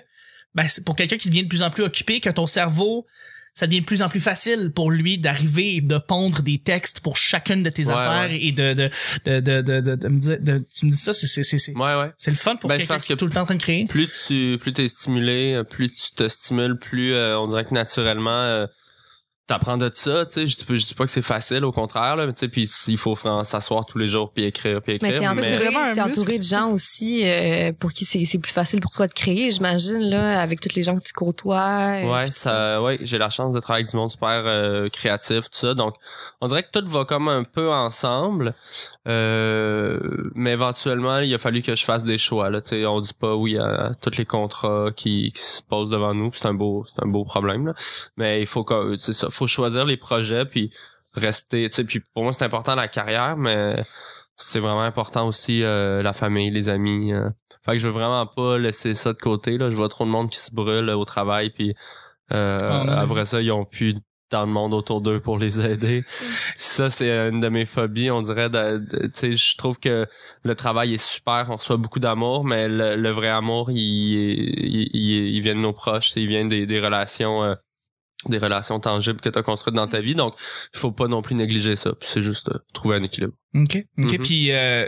ben, 0.55 0.67
c'est 0.69 0.83
pour 0.85 0.95
quelqu'un 0.95 1.17
qui 1.17 1.29
devient 1.29 1.43
de 1.43 1.49
plus 1.49 1.63
en 1.63 1.69
plus 1.69 1.83
occupé 1.83 2.19
que 2.19 2.29
ton 2.29 2.47
cerveau 2.47 3.05
ça 3.53 3.67
devient 3.67 3.79
de 3.81 3.85
plus 3.85 4.01
en 4.01 4.09
plus 4.09 4.19
facile 4.19 4.71
pour 4.75 4.91
lui 4.91 5.17
d'arriver 5.17 5.75
et 5.77 5.81
de 5.81 5.97
pondre 5.97 6.41
des 6.41 6.57
textes 6.57 6.99
pour 6.99 7.15
chacune 7.15 7.63
de 7.63 7.69
tes 7.69 7.85
Ouais, 7.85 7.93
affaires 7.93 8.29
ouais. 8.29 8.41
et 8.41 8.51
de 8.51 8.73
de 8.73 8.89
de 9.25 9.39
de 9.39 9.61
de, 9.61 9.79
de, 9.79 9.95
de 9.95 10.07
me 10.09 10.17
dire 10.19 10.37
de- 10.41 10.61
tu 10.77 10.85
me 10.85 10.91
dis 10.91 10.97
ça 10.97 11.13
c'est 11.13 11.27
c'est 11.27 11.43
c'est 11.43 11.57
c'est 11.57 11.71
Ouais, 11.73 11.95
ouais. 11.95 12.11
c'est 12.17 12.31
le 12.31 12.37
fun 12.37 12.57
pour 12.57 12.69
Ben, 12.69 12.77
quelqu'un 12.77 12.97
qui 12.97 13.13
est 13.13 13.15
tout 13.15 13.25
le 13.25 13.31
temps 13.31 13.41
en 13.43 13.45
train 13.45 13.55
de 13.55 13.61
créer. 13.61 13.85
plus 13.85 14.09
tu 14.27 14.57
plus 14.61 14.73
t'es 14.73 14.87
stimulé, 14.89 15.61
plus 15.69 15.89
tu 15.89 16.11
te 16.15 16.27
stimules, 16.27 16.77
plus 16.77 17.13
euh, 17.13 17.39
on 17.39 17.47
dirait 17.47 17.63
que 17.63 17.73
naturellement 17.73 18.29
euh, 18.29 18.67
t'apprends 19.47 19.77
de 19.77 19.89
ça, 19.93 20.25
tu 20.25 20.33
sais, 20.33 20.47
je 20.47 20.57
dis 20.57 20.65
pas 20.65 20.75
je 20.75 20.85
dis 20.85 20.93
pas 20.93 21.05
que 21.05 21.11
c'est 21.11 21.21
facile 21.21 21.63
au 21.65 21.71
contraire 21.71 22.15
là, 22.15 22.25
mais 22.25 22.33
tu 22.33 22.39
sais 22.39 22.47
puis 22.47 22.69
il 22.87 22.97
faut 22.97 23.13
vraiment 23.13 23.43
s'asseoir 23.43 23.85
tous 23.85 23.97
les 23.97 24.07
jours 24.07 24.31
puis 24.33 24.43
écrire 24.43 24.81
puis 24.81 24.97
Mais 25.01 25.09
écrire 25.09 25.29
t'es 25.29 25.35
Mais 25.35 25.41
c'est 25.41 25.53
entouré, 25.53 25.69
vraiment 25.69 25.85
un 25.85 25.93
t'es 25.93 26.01
entouré 26.01 26.37
de 26.37 26.43
gens 26.43 26.71
aussi 26.71 27.27
euh, 27.27 27.71
pour 27.79 27.91
qui 27.91 28.05
c'est 28.05 28.25
c'est 28.25 28.39
plus 28.39 28.51
facile 28.51 28.81
pour 28.81 28.91
toi 28.91 29.07
de 29.07 29.13
créer, 29.13 29.51
j'imagine 29.51 29.99
là, 29.99 30.41
avec 30.41 30.59
tous 30.59 30.75
les 30.75 30.83
gens 30.83 30.95
que 30.97 31.03
tu 31.03 31.13
côtoies. 31.13 32.01
euh, 32.03 32.11
Ouais, 32.11 32.31
ça, 32.31 32.81
ouais, 32.81 32.97
j'ai 33.01 33.17
la 33.17 33.29
chance 33.29 33.53
de 33.53 33.59
travailler 33.59 33.83
avec 33.83 33.91
du 33.91 33.97
monde 33.97 34.11
super 34.11 34.43
euh, 34.45 34.89
créatif, 34.89 35.41
tout 35.41 35.59
ça. 35.59 35.73
Donc, 35.73 35.95
on 36.41 36.47
dirait 36.47 36.63
que 36.63 36.79
tout 36.79 36.89
va 36.89 37.05
comme 37.05 37.27
un 37.27 37.43
peu 37.43 37.71
ensemble. 37.71 38.55
Euh, 39.07 39.99
mais 40.33 40.51
éventuellement, 40.51 41.19
il 41.19 41.33
a 41.33 41.37
fallu 41.37 41.61
que 41.61 41.75
je 41.75 41.83
fasse 41.83 42.03
des 42.03 42.17
choix. 42.17 42.49
Là, 42.49 42.61
tu 42.61 42.69
sais, 42.69 42.85
on 42.85 42.99
dit 42.99 43.13
pas 43.13 43.35
oui 43.35 43.57
à, 43.57 43.91
tous 44.01 44.17
les 44.17 44.25
contrats 44.25 44.89
qui, 44.95 45.31
qui 45.33 45.41
se 45.41 45.61
posent 45.61 45.89
devant 45.89 46.13
nous. 46.13 46.31
C'est 46.33 46.47
un 46.47 46.53
beau, 46.53 46.85
c'est 46.93 47.03
un 47.03 47.07
beau 47.07 47.23
problème. 47.23 47.67
Là. 47.67 47.73
Mais 48.17 48.41
il 48.41 48.47
faut 48.47 48.63
que, 48.63 48.95
c'est 48.97 49.13
ça, 49.13 49.29
faut 49.35 49.47
choisir 49.47 49.85
les 49.85 49.97
projets 49.97 50.45
puis 50.45 50.71
rester. 51.13 51.69
Tu 51.69 51.75
sais, 51.75 51.83
puis 51.83 52.01
pour 52.13 52.23
moi, 52.23 52.33
c'est 52.33 52.43
important 52.45 52.75
la 52.75 52.87
carrière, 52.87 53.37
mais 53.37 53.75
c'est 54.35 54.59
vraiment 54.59 54.81
important 54.83 55.27
aussi 55.27 55.63
euh, 55.63 56.01
la 56.01 56.13
famille, 56.13 56.51
les 56.51 56.69
amis. 56.69 57.13
euh. 57.13 57.29
Fait 57.65 57.73
que 57.73 57.77
je 57.79 57.87
veux 57.87 57.93
vraiment 57.93 58.25
pas 58.27 58.57
laisser 58.57 58.93
ça 58.93 59.13
de 59.13 59.17
côté. 59.17 59.57
Là. 59.57 59.69
Je 59.69 59.75
vois 59.75 59.89
trop 59.89 60.05
de 60.05 60.09
monde 60.09 60.29
qui 60.29 60.37
se 60.37 60.53
brûle 60.53 60.89
au 60.91 61.05
travail, 61.05 61.49
puis 61.49 61.73
euh, 62.33 62.57
Ah, 62.61 63.01
après 63.01 63.25
ça, 63.25 63.41
ils 63.41 63.51
ont 63.51 63.65
plus 63.65 63.95
tant 64.29 64.45
de 64.47 64.51
monde 64.51 64.73
autour 64.73 65.01
d'eux 65.01 65.19
pour 65.19 65.37
les 65.37 65.61
aider. 65.65 66.03
ça, 66.57 66.89
c'est 66.89 67.09
une 67.29 67.39
de 67.39 67.47
mes 67.49 67.65
phobies, 67.65 68.11
on 68.11 68.21
dirait. 68.23 68.49
De, 68.49 68.77
de- 68.77 69.05
tu 69.07 69.11
sais, 69.13 69.33
je 69.33 69.57
trouve 69.57 69.79
que 69.79 70.05
le 70.43 70.55
travail 70.55 70.93
est 70.95 71.03
super, 71.03 71.47
on 71.49 71.55
reçoit 71.55 71.77
beaucoup 71.77 71.99
d'amour, 71.99 72.43
mais 72.45 72.67
le, 72.67 72.95
le 72.95 73.09
vrai 73.11 73.29
amour, 73.29 73.69
il, 73.71 73.77
il, 73.77 74.89
il, 74.93 75.35
il 75.35 75.41
vient 75.41 75.55
de 75.55 75.59
nos 75.61 75.73
proches, 75.73 76.11
il 76.15 76.27
vient 76.27 76.45
des, 76.45 76.65
des 76.65 76.79
relations. 76.79 77.43
euh, 77.43 77.55
des 78.29 78.37
relations 78.37 78.79
tangibles 78.79 79.21
que 79.21 79.29
tu 79.29 79.37
as 79.39 79.43
construites 79.43 79.75
dans 79.75 79.87
ta 79.87 80.01
vie 80.01 80.15
donc 80.15 80.35
il 80.73 80.79
faut 80.79 80.91
pas 80.91 81.07
non 81.07 81.21
plus 81.21 81.35
négliger 81.35 81.75
ça 81.75 81.91
c'est 82.01 82.21
juste 82.21 82.49
euh, 82.49 82.57
trouver 82.73 82.95
un 82.97 83.03
équilibre 83.03 83.33
OK. 83.55 83.77
OK. 83.99 84.11
Mhm. 84.11 84.17
Puis 84.19 84.51
euh, 84.51 84.87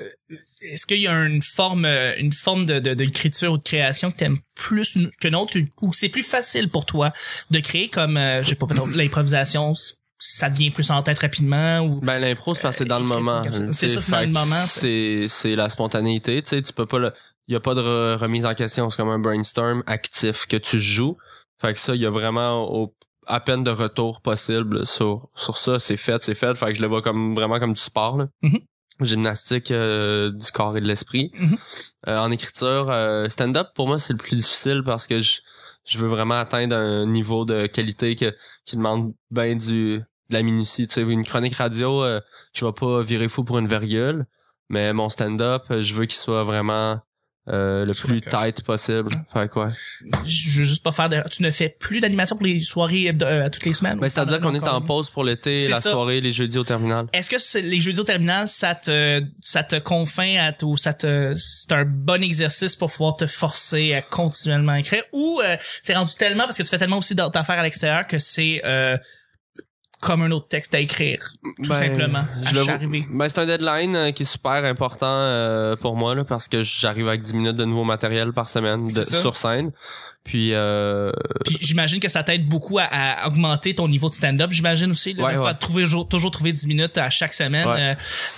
est-ce 0.61 0.85
qu'il 0.85 0.99
y 0.99 1.07
a 1.07 1.13
une 1.25 1.41
forme 1.41 1.85
euh, 1.85 2.13
une 2.17 2.33
forme 2.33 2.65
de 2.65 2.79
de, 2.79 2.93
d'écriture 2.93 3.53
ou 3.53 3.57
de 3.57 3.63
création 3.63 4.11
que 4.11 4.17
t'aimes 4.17 4.39
plus 4.55 4.95
une- 4.95 5.11
que 5.21 5.27
l'autre 5.27 5.57
ou 5.81 5.91
que 5.91 5.97
c'est 5.97 6.09
plus 6.09 6.23
facile 6.27 6.69
pour 6.69 6.85
toi 6.85 7.11
de 7.51 7.59
créer 7.59 7.87
comme 7.89 8.17
euh, 8.17 8.41
je 8.43 8.49
sais 8.49 8.55
pas 8.55 8.65
peut-être 8.67 8.87
l'improvisation 8.87 9.73
ça 10.19 10.49
devient 10.49 10.71
plus 10.71 10.89
en 10.89 11.03
tête 11.03 11.19
rapidement 11.19 11.79
ou 11.81 11.99
Ben 12.01 12.17
l'impro 12.19 12.55
c'est 12.55 12.61
parce 12.61 12.75
que 12.75 12.79
c'est 12.79 12.85
dans 12.89 12.97
le 12.97 13.05
écrire 13.05 13.19
moment. 13.21 13.43
C'est 13.71 13.87
ça, 13.87 14.01
c'est 14.01 14.11
dans 14.11 14.21
le 14.21 14.27
moment. 14.27 14.55
C'est 14.65 15.27
c'est 15.29 15.55
la 15.55 15.69
spontanéité, 15.69 16.41
tu 16.41 16.49
sais, 16.49 16.61
tu 16.63 16.73
peux 16.73 16.87
pas 16.87 16.97
le 16.97 17.11
il 17.47 17.53
y 17.53 17.55
a 17.55 17.59
pas 17.59 17.75
de 17.75 17.81
re- 17.81 18.17
remise 18.17 18.45
en 18.45 18.55
question, 18.55 18.89
c'est 18.89 18.97
comme 18.97 19.09
un 19.09 19.19
brainstorm 19.19 19.83
actif 19.85 20.47
que 20.47 20.57
tu 20.57 20.81
joues. 20.81 21.17
Fait 21.61 21.71
que 21.73 21.79
ça 21.79 21.93
il 21.95 22.01
y 22.01 22.05
a 22.07 22.09
vraiment 22.09 22.63
au- 22.67 22.95
à 23.27 23.39
peine 23.39 23.63
de 23.63 23.71
retour 23.71 24.21
possible 24.21 24.85
sur 24.85 25.29
sur 25.35 25.57
ça, 25.57 25.79
c'est 25.79 25.97
fait, 25.97 26.21
c'est 26.24 26.35
fait, 26.35 26.57
fait 26.57 26.68
que 26.68 26.74
je 26.74 26.81
le 26.81 26.88
vois 26.88 27.01
comme 27.01 27.35
vraiment 27.35 27.59
comme 27.59 27.74
du 27.74 27.81
sport 27.81 28.18
là. 28.18 28.27
Mhm. 28.41 28.59
Gymnastique 29.01 29.69
euh, 29.69 30.31
du 30.31 30.51
corps 30.51 30.75
et 30.75 30.81
de 30.81 30.88
l'esprit. 30.88 31.31
Mhm. 31.35 31.57
Euh, 32.07 32.18
en 32.18 32.31
écriture, 32.31 32.89
euh, 32.89 33.29
stand-up 33.29 33.68
pour 33.75 33.88
moi 33.88 34.00
c'est 34.00 34.13
le 34.13 34.18
plus 34.18 34.35
difficile 34.35 34.81
parce 34.85 35.07
que 35.07 35.19
je 35.19 35.41
je 35.85 36.00
veux 36.00 36.07
vraiment 36.07 36.35
atteindre 36.38 36.75
un 36.75 37.06
niveau 37.06 37.45
de 37.45 37.65
qualité 37.68 38.15
que 38.15 38.35
qui 38.65 38.75
demande 38.75 39.13
ben 39.31 39.57
du 39.57 40.01
de 40.30 40.33
la 40.33 40.44
minutie. 40.44 40.88
Tu 40.88 40.94
sais, 40.94 41.01
une 41.01 41.23
chronique 41.23 41.56
radio, 41.56 42.03
euh, 42.03 42.19
je 42.53 42.65
vais 42.65 42.73
pas 42.73 43.01
virer 43.01 43.30
fou 43.30 43.44
pour 43.44 43.57
une 43.59 43.68
virgule, 43.68 44.25
mais 44.69 44.94
mon 44.94 45.09
stand-up, 45.09 45.63
euh, 45.71 45.81
je 45.81 45.94
veux 45.94 46.06
qu'il 46.06 46.19
soit 46.19 46.44
vraiment 46.44 47.00
euh, 47.49 47.85
le 47.85 47.94
plus 47.94 48.21
tight 48.21 48.63
possible. 48.63 49.09
Fait 49.33 49.49
quoi? 49.49 49.69
je 50.25 50.59
veux 50.59 50.65
juste 50.65 50.83
pas 50.83 50.91
faire 50.91 51.09
de 51.09 51.21
tu 51.29 51.44
ne 51.44 51.51
fais 51.51 51.69
plus 51.69 51.99
d'animation 51.99 52.35
pour 52.35 52.45
les 52.45 52.59
soirées 52.59 53.11
euh, 53.21 53.49
toutes 53.49 53.65
les 53.65 53.73
semaines 53.73 53.99
Ben, 53.99 54.07
ou 54.07 54.09
c'est-à-dire 54.09 54.39
qu'on 54.39 54.53
est 54.53 54.67
en 54.67 54.81
pause 54.81 55.09
pour 55.09 55.23
l'été, 55.23 55.67
la 55.67 55.79
ça. 55.79 55.91
soirée, 55.91 56.21
les 56.21 56.31
jeudis 56.31 56.57
au 56.57 56.63
terminal. 56.63 57.07
Est-ce 57.13 57.29
que 57.29 57.59
les 57.59 57.79
jeudis 57.79 57.99
au 57.99 58.03
terminal, 58.03 58.47
ça 58.47 58.75
te, 58.75 59.23
ça 59.39 59.63
te 59.63 59.77
confine 59.77 60.38
à 60.38 60.53
ou 60.63 60.77
ça 60.77 60.94
te, 60.94 61.33
c'est 61.38 61.71
un 61.71 61.85
bon 61.85 62.21
exercice 62.23 62.75
pour 62.75 62.91
pouvoir 62.91 63.15
te 63.15 63.25
forcer 63.25 63.94
à 63.94 64.01
continuellement 64.01 64.75
écrire? 64.75 65.03
Ou 65.13 65.41
euh, 65.44 65.55
c'est 65.81 65.95
rendu 65.95 66.13
tellement 66.15 66.44
parce 66.45 66.57
que 66.57 66.63
tu 66.63 66.69
fais 66.69 66.77
tellement 66.77 66.97
aussi 66.97 67.15
d'autres 67.15 67.38
affaires 67.38 67.59
à 67.59 67.63
l'extérieur 67.63 68.07
que 68.07 68.19
c'est 68.19 68.61
euh, 68.65 68.97
comme 70.01 70.21
un 70.21 70.31
autre 70.31 70.47
texte 70.47 70.75
à 70.75 70.79
écrire, 70.79 71.19
tout 71.44 71.69
Ben, 71.69 71.75
simplement, 71.75 72.19
à 72.19 72.53
je. 72.53 73.05
Ben, 73.11 73.27
c'est 73.29 73.39
un 73.39 73.45
deadline 73.45 73.95
euh, 73.95 74.11
qui 74.11 74.23
est 74.23 74.27
super 74.27 74.63
important 74.63 75.05
euh, 75.09 75.75
pour 75.75 75.95
moi 75.95 76.13
là, 76.15 76.23
parce 76.23 76.47
que 76.47 76.61
j'arrive 76.61 77.07
avec 77.07 77.21
10 77.21 77.33
minutes 77.33 77.55
de 77.55 77.65
nouveau 77.65 77.83
matériel 77.83 78.31
par 78.33 78.47
semaine 78.47 78.88
de- 78.88 79.01
sur 79.01 79.35
scène. 79.35 79.71
Puis 80.27 80.50
euh, 80.53 81.09
Puis 81.45 81.57
j'imagine 81.62 82.01
que 82.01 82.09
ça 82.09 82.21
t'aide 82.21 82.45
beaucoup 82.45 82.79
à, 82.79 82.83
à 82.83 83.27
augmenter 83.27 83.74
ton 83.74 83.88
niveau 83.88 84.09
de 84.09 84.13
stand-up, 84.13 84.51
j'imagine 84.51 84.91
aussi. 84.91 85.13
Là, 85.13 85.41
Ouais, 85.41 85.53
trouver, 85.53 85.85
toujours, 86.09 86.31
trouver 86.31 86.51
10 86.51 86.68
minutes 86.68 86.97
à 86.97 87.09
chaque 87.09 87.33
semaine. 87.33 87.65
Ouais. 87.65 87.95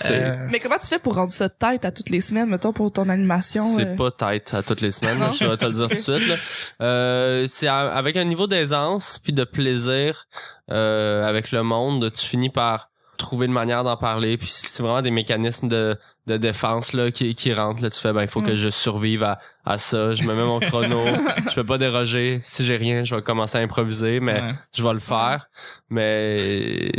euh, 0.08 0.10
euh, 0.12 0.46
Mais 0.50 0.60
comment 0.60 0.78
tu 0.80 0.86
fais 0.86 1.00
pour 1.00 1.16
rendre 1.16 1.32
ça 1.32 1.48
tête 1.48 1.84
à 1.84 1.90
toutes 1.90 2.10
les 2.10 2.20
semaines, 2.20 2.48
mettons, 2.48 2.72
pour 2.72 2.92
ton 2.92 3.08
animation? 3.08 3.64
C'est 3.76 3.88
euh? 3.88 3.96
pas 3.96 4.12
tête 4.12 4.54
à 4.54 4.62
toutes 4.62 4.80
les 4.80 4.92
semaines, 4.92 5.18
je 5.38 5.44
vais 5.44 5.56
te 5.56 5.64
le 5.64 5.72
dire 5.72 5.88
tout 5.88 5.94
de 5.94 5.98
suite. 5.98 6.28
là. 6.28 6.36
Euh, 6.82 7.46
c'est 7.48 7.66
avec 7.66 8.16
un 8.16 8.24
niveau 8.24 8.46
d'aisance 8.46 9.18
puis 9.20 9.32
de 9.32 9.42
plaisir 9.42 10.28
euh, 10.70 11.24
avec 11.24 11.50
le 11.50 11.64
monde, 11.64 12.12
tu 12.12 12.24
finis 12.24 12.50
par 12.50 12.90
trouver 13.18 13.46
une 13.46 13.52
manière 13.52 13.82
d'en 13.82 13.96
parler. 13.96 14.36
Puis 14.38 14.48
c'est 14.52 14.80
vraiment 14.82 15.02
des 15.02 15.10
mécanismes 15.10 15.66
de, 15.68 15.98
de 16.26 16.36
défense 16.36 16.92
là 16.92 17.10
qui, 17.10 17.34
qui 17.34 17.52
rentrent. 17.52 17.82
Là, 17.82 17.90
tu 17.90 17.98
fais 18.00 18.12
ben 18.12 18.22
il 18.22 18.28
faut 18.28 18.42
que 18.42 18.52
Mm. 18.52 18.56
je 18.56 18.68
survive 18.68 19.22
à, 19.22 19.38
à 19.64 19.78
ça. 19.78 20.12
Je 20.12 20.22
me 20.24 20.34
mets 20.34 20.44
mon 20.44 20.60
chrono. 20.60 21.02
je 21.48 21.54
peux 21.54 21.64
pas 21.64 21.78
déroger. 21.78 22.40
Si 22.44 22.64
j'ai 22.64 22.76
rien, 22.76 23.04
je 23.04 23.14
vais 23.14 23.22
commencer 23.22 23.58
à 23.58 23.60
improviser, 23.62 24.20
mais 24.20 24.40
ouais. 24.40 24.52
je 24.76 24.82
vais 24.82 24.92
le 24.92 24.98
faire. 24.98 25.48
Mais 25.88 26.90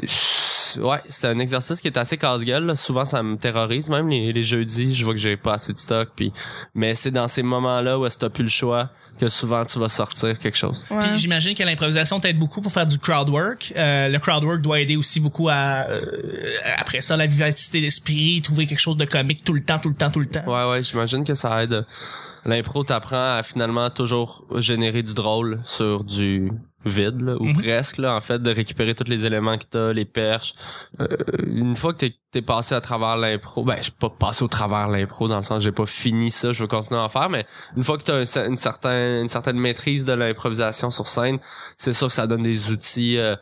ouais, 0.77 0.99
c'est 1.09 1.27
un 1.27 1.39
exercice 1.39 1.81
qui 1.81 1.87
est 1.87 1.97
assez 1.97 2.17
casse-gueule. 2.17 2.65
là. 2.65 2.75
Souvent, 2.75 3.05
ça 3.05 3.23
me 3.23 3.37
terrorise. 3.37 3.89
Même 3.89 4.07
les, 4.09 4.31
les 4.31 4.43
jeudis, 4.43 4.93
je 4.93 5.03
vois 5.03 5.13
que 5.13 5.19
j'ai 5.19 5.37
pas 5.37 5.53
assez 5.53 5.73
de 5.73 5.77
stock. 5.77 6.09
Puis, 6.15 6.31
mais 6.73 6.95
c'est 6.95 7.11
dans 7.11 7.27
ces 7.27 7.43
moments-là 7.43 7.99
où 7.99 8.05
est-ce 8.05 8.17
que 8.17 8.21
t'as 8.21 8.29
plus 8.29 8.43
le 8.43 8.49
choix 8.49 8.89
que 9.19 9.27
souvent 9.27 9.63
tu 9.65 9.79
vas 9.79 9.89
sortir 9.89 10.37
quelque 10.39 10.57
chose. 10.57 10.83
Ouais. 10.89 10.97
Puis 10.99 11.17
j'imagine 11.17 11.53
que 11.55 11.63
l'improvisation 11.63 12.19
t'aide 12.19 12.39
beaucoup 12.39 12.61
pour 12.61 12.71
faire 12.71 12.85
du 12.85 12.97
crowd 12.97 13.29
work. 13.29 13.73
Euh, 13.75 14.07
le 14.07 14.19
crowd 14.19 14.43
work 14.43 14.61
doit 14.61 14.79
aider 14.79 14.95
aussi 14.95 15.19
beaucoup 15.19 15.49
à 15.49 15.85
euh, 15.89 15.99
après 16.77 17.01
ça 17.01 17.17
la 17.17 17.25
vivacité 17.27 17.81
d'esprit, 17.81 18.41
trouver 18.41 18.65
quelque 18.65 18.79
chose 18.79 18.97
de 18.97 19.05
comique 19.05 19.43
tout 19.43 19.53
le 19.53 19.63
temps, 19.63 19.79
tout 19.79 19.89
le 19.89 19.95
temps, 19.95 20.09
tout 20.09 20.19
le 20.19 20.27
temps. 20.27 20.43
Ouais, 20.45 20.71
ouais, 20.71 20.83
j'imagine 20.83 21.23
que 21.23 21.33
ça 21.33 21.63
aide. 21.63 21.85
L'impro 22.45 22.83
t'apprend 22.83 23.37
à 23.37 23.43
finalement 23.43 23.89
toujours 23.91 24.45
générer 24.57 25.03
du 25.03 25.13
drôle 25.13 25.61
sur 25.63 26.03
du 26.03 26.51
vide, 26.85 27.21
là, 27.21 27.35
ou 27.39 27.45
Mhm. 27.45 27.57
presque, 27.61 27.97
là, 27.97 28.15
en 28.15 28.21
fait, 28.21 28.41
de 28.41 28.51
récupérer 28.51 28.95
tous 28.95 29.07
les 29.09 29.25
éléments 29.25 29.57
que 29.57 29.65
t'as, 29.69 29.93
les 29.93 30.05
perches. 30.05 30.53
Euh, 30.99 31.07
une 31.45 31.75
fois 31.75 31.93
que 31.93 31.99
t'es, 31.99 32.15
t'es 32.31 32.41
passé 32.41 32.73
à 32.75 32.81
travers 32.81 33.17
l'impro, 33.17 33.63
ben, 33.63 33.75
je 33.77 33.83
suis 33.83 33.91
pas 33.91 34.09
passé 34.09 34.43
au 34.43 34.47
travers 34.47 34.87
l'impro, 34.87 35.27
dans 35.27 35.37
le 35.37 35.43
sens, 35.43 35.61
j'ai 35.63 35.71
pas 35.71 35.85
fini 35.85 36.31
ça, 36.31 36.51
je 36.51 36.61
veux 36.63 36.67
continuer 36.67 36.99
à 36.99 37.03
en 37.03 37.09
faire, 37.09 37.29
mais 37.29 37.45
une 37.77 37.83
fois 37.83 37.97
que 37.97 38.03
t'as 38.03 38.15
un 38.15 38.47
une, 38.47 38.57
certaine, 38.57 39.23
une 39.23 39.29
certaine 39.29 39.57
maîtrise 39.59 40.05
de 40.05 40.13
l'improvisation 40.13 40.89
sur 40.91 41.07
scène, 41.07 41.39
c'est 41.77 41.93
sûr 41.93 42.07
que 42.07 42.13
ça 42.13 42.25
donne 42.27 42.43
des 42.43 42.71
outils 42.71 43.17
euh, 43.17 43.35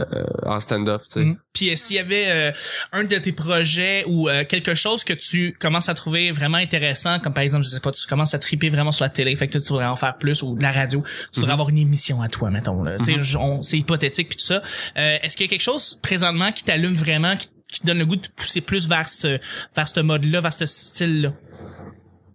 euh, 0.00 0.24
en 0.46 0.58
stand-up, 0.58 1.02
tu 1.04 1.20
sais. 1.20 1.24
Mhm. 1.26 1.36
Puis 1.52 1.70
euh, 1.70 1.76
s'il 1.76 1.96
y 1.96 1.98
avait 1.98 2.24
euh, 2.28 2.52
un 2.92 3.04
de 3.04 3.16
tes 3.16 3.32
projets 3.32 4.04
ou 4.06 4.28
euh, 4.28 4.42
quelque 4.44 4.74
chose 4.74 5.04
que 5.04 5.12
tu 5.12 5.54
commences 5.60 5.88
à 5.90 5.94
trouver 5.94 6.30
vraiment 6.32 6.56
intéressant, 6.56 7.18
comme 7.18 7.34
par 7.34 7.42
exemple, 7.42 7.64
je 7.64 7.70
sais 7.70 7.80
pas, 7.80 7.90
tu 7.90 8.06
commences 8.06 8.32
à 8.34 8.38
triper 8.38 8.68
vraiment 8.70 8.92
sur 8.92 9.04
la 9.04 9.10
télé, 9.10 9.36
fait 9.36 9.48
que 9.48 9.58
tu 9.58 9.68
voudrais 9.68 9.84
en 9.86 9.96
faire 9.96 10.16
plus 10.16 10.42
ou 10.42 10.56
de 10.56 10.62
la 10.62 10.72
radio, 10.72 11.02
tu 11.04 11.40
voudrais 11.40 11.48
Mhm. 11.48 11.52
avoir 11.52 11.68
une 11.68 11.78
émission 11.78 12.22
à 12.22 12.28
toi, 12.28 12.50
mettons. 12.50 12.82
Là. 12.82 12.96
Tu 12.98 13.04
sais, 13.04 13.16
Mhm. 13.38 13.42
on- 13.44 13.62
c'est 13.62 13.78
hypothétique 13.78 14.28
puis 14.30 14.38
tout 14.38 14.44
ça. 14.44 14.62
Euh, 14.96 15.18
Est-ce 15.22 15.36
qu'il 15.36 15.44
y 15.46 15.48
a 15.48 15.50
quelque 15.50 15.60
chose 15.60 15.98
présentement 16.00 16.52
qui 16.52 16.64
t'allume 16.64 16.94
vraiment, 16.94 17.36
qui, 17.36 17.48
qui 17.72 17.80
te 17.80 17.86
donne 17.86 17.98
le 17.98 18.06
goût 18.06 18.16
de 18.16 18.28
pousser 18.36 18.60
plus 18.60 18.88
vers 18.88 19.08
ce 19.08 19.38
vers 19.74 19.88
ce 19.88 20.00
mode-là, 20.00 20.40
vers 20.40 20.52
ce 20.52 20.66
style-là? 20.66 21.32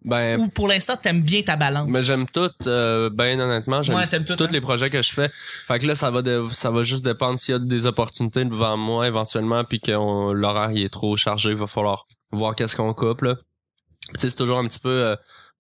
Ben, 0.07 0.39
Ou 0.39 0.47
pour 0.47 0.67
l'instant, 0.67 0.95
t'aimes 0.95 1.21
bien 1.21 1.41
ta 1.41 1.55
balance? 1.57 1.87
mais 1.89 2.01
j'aime 2.01 2.25
tout, 2.27 2.49
euh, 2.65 3.09
ben 3.11 3.39
honnêtement, 3.39 3.81
j'aime 3.81 3.95
Ouais, 3.97 4.07
tous 4.07 4.43
hein? 4.43 4.47
les 4.51 4.61
projets 4.61 4.89
que 4.89 5.01
je 5.01 5.11
fais. 5.13 5.29
Fait 5.33 5.79
que 5.79 5.85
là, 5.85 5.95
ça 5.95 6.09
va 6.11 6.21
de- 6.21 6.45
ça 6.53 6.71
va 6.71 6.83
juste 6.83 7.03
dépendre 7.03 7.37
s'il 7.37 7.51
y 7.53 7.55
a 7.55 7.59
des 7.59 7.85
opportunités 7.87 8.45
devant 8.45 8.77
moi 8.77 9.05
éventuellement, 9.07 9.63
puis 9.65 9.79
que 9.79 9.91
l'horaire 9.91 10.71
il 10.71 10.81
est 10.83 10.89
trop 10.89 11.15
chargé, 11.17 11.49
il 11.49 11.57
va 11.57 11.67
falloir 11.67 12.07
voir 12.31 12.55
qu'est-ce 12.55 12.75
qu'on 12.77 12.93
coupe 12.93 13.21
là. 13.21 13.35
Puis 13.35 14.13
Tu 14.13 14.19
sais, 14.21 14.29
c'est 14.29 14.37
toujours 14.37 14.57
un 14.59 14.67
petit 14.67 14.79
peu 14.79 14.89
euh, 14.89 15.15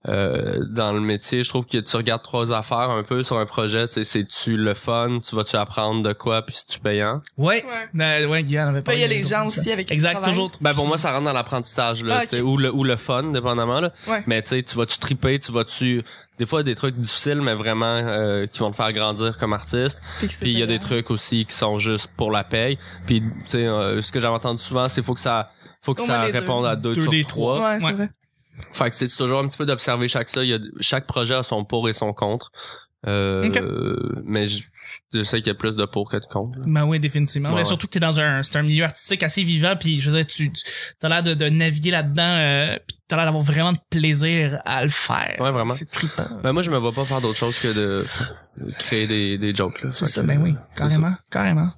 euh, 0.07 0.63
dans 0.69 0.93
le 0.93 1.01
métier, 1.01 1.43
je 1.43 1.49
trouve 1.49 1.65
que 1.65 1.79
tu 1.79 1.97
regardes 1.97 2.21
trois 2.23 2.53
affaires 2.53 2.91
un 2.91 3.03
peu 3.03 3.23
sur 3.23 3.37
un 3.39 3.45
projet. 3.45 3.87
C'est 3.87 4.03
c'est-tu 4.05 4.55
le 4.55 4.73
fun, 4.73 5.19
tu 5.27 5.35
vas-tu 5.35 5.55
apprendre 5.57 6.01
de 6.03 6.13
quoi, 6.13 6.43
puis 6.43 6.55
c'est 6.55 6.67
tu 6.67 6.79
payant? 6.79 7.21
Ouais. 7.37 7.65
Ouais. 7.65 8.01
Euh, 8.23 8.27
ouais, 8.27 8.43
Guillaume 8.43 8.69
avait 8.69 8.81
pas 8.83 8.93
il 8.93 9.01
y 9.01 9.03
a 9.03 9.07
les 9.07 9.23
gens 9.23 9.45
aussi 9.47 9.71
avec 9.71 9.87
qui 9.87 9.89
tu 9.89 9.93
Exact, 9.95 10.23
toujours. 10.23 10.51
Ben 10.61 10.73
pour 10.73 10.87
moi, 10.87 10.97
ça 10.97 11.11
rentre 11.11 11.25
dans 11.25 11.33
l'apprentissage 11.33 12.03
là, 12.03 12.19
Ah, 12.19 12.21
tu 12.21 12.27
sais, 12.27 12.41
ou 12.41 12.57
le 12.57 12.71
ou 12.73 12.83
le 12.83 12.95
fun, 12.95 13.23
dépendamment 13.23 13.81
là. 13.81 13.91
Ouais. 14.07 14.23
Mais 14.27 14.41
tu 14.41 14.49
sais, 14.49 14.63
tu 14.63 14.77
vas-tu 14.77 14.97
triper, 14.99 15.39
tu 15.39 15.51
vas-tu 15.51 16.03
des 16.39 16.45
fois 16.45 16.63
des 16.63 16.75
trucs 16.75 16.95
difficiles, 16.95 17.41
mais 17.41 17.55
vraiment 17.55 17.85
euh, 17.87 18.45
qui 18.45 18.59
vont 18.59 18.69
te 18.71 18.75
faire 18.75 18.93
grandir 18.93 19.35
comme 19.37 19.53
artiste. 19.53 20.01
Puis 20.19 20.29
c'est 20.29 20.45
il 20.45 20.57
y 20.57 20.63
a 20.63 20.67
des 20.67 20.79
trucs 20.79 21.09
aussi 21.11 21.45
qui 21.45 21.55
sont 21.55 21.79
juste 21.79 22.09
pour 22.15 22.31
la 22.31 22.43
paye. 22.43 22.77
Puis 23.07 23.21
tu 23.21 23.27
sais, 23.47 23.65
euh, 23.65 24.01
ce 24.01 24.11
que 24.11 24.19
j'avais 24.19 24.35
entendu 24.35 24.61
souvent, 24.61 24.87
c'est 24.87 25.01
faut 25.03 25.15
que 25.15 25.19
ça 25.21 25.51
faut 25.81 25.93
que 25.95 26.01
ça 26.01 26.27
deux. 26.27 26.31
réponde 26.39 26.65
à 26.65 26.75
deux, 26.75 26.93
Deux 26.93 27.01
sur 27.01 27.11
des 27.11 27.23
trois. 27.25 27.59
Ouais, 27.61 27.79
c'est 27.79 27.85
Ouais. 27.87 27.93
vrai. 27.93 28.09
Fait 28.73 28.89
que 28.89 28.95
c'est 28.95 29.07
toujours 29.07 29.39
un 29.39 29.47
petit 29.47 29.57
peu 29.57 29.65
d'observer 29.65 30.07
chaque 30.07 30.29
ça. 30.29 30.43
Il 30.43 30.49
y 30.49 30.53
a, 30.53 30.59
chaque 30.79 31.07
projet 31.07 31.35
a 31.35 31.43
son 31.43 31.63
pour 31.63 31.87
et 31.89 31.93
son 31.93 32.13
contre. 32.13 32.51
Euh, 33.05 33.95
mais 34.25 34.47
je, 34.47 34.63
je 35.13 35.21
sais 35.21 35.37
qu'il 35.37 35.47
y 35.47 35.51
a 35.51 35.53
plus 35.53 35.75
de 35.75 35.85
pour 35.85 36.09
que 36.09 36.17
de 36.17 36.25
contre. 36.25 36.57
Ben 36.65 36.83
oui, 36.83 36.99
définitivement. 36.99 37.53
Ouais, 37.53 37.63
surtout 37.63 37.87
que 37.87 37.91
t'es 37.93 37.99
dans 37.99 38.19
un, 38.19 38.41
c'est 38.43 38.57
un 38.57 38.63
milieu 38.63 38.83
artistique 38.83 39.23
assez 39.23 39.43
vivant, 39.43 39.75
puis 39.79 39.99
je 39.99 40.09
veux 40.09 40.17
dire, 40.17 40.25
tu, 40.25 40.51
tu 40.51 40.63
as 41.03 41.07
l'air 41.07 41.23
de, 41.23 41.33
de 41.33 41.47
naviguer 41.47 41.91
là-dedans, 41.91 42.23
euh, 42.23 42.77
puis 42.87 42.97
t'as 43.07 43.15
l'air 43.15 43.25
d'avoir 43.25 43.43
vraiment 43.43 43.71
de 43.71 43.77
plaisir 43.89 44.59
à 44.65 44.83
le 44.83 44.89
faire. 44.89 45.35
Ouais, 45.39 45.51
vraiment. 45.51 45.75
C'est 45.75 45.89
trippant. 45.89 46.27
Ben 46.43 46.51
moi 46.51 46.63
je 46.63 46.71
me 46.71 46.77
vois 46.77 46.91
pas 46.91 47.05
faire 47.05 47.21
d'autre 47.21 47.37
chose 47.37 47.57
que 47.59 47.73
de 47.73 48.05
créer 48.79 49.05
des, 49.07 49.37
des 49.37 49.53
jokes 49.53 49.83
là. 49.83 49.91
C'est 49.93 50.07
ça, 50.07 50.21
que, 50.21 50.27
ben 50.27 50.41
oui, 50.41 50.55
c'est 50.73 50.79
carrément, 50.79 51.13
carrément. 51.31 51.71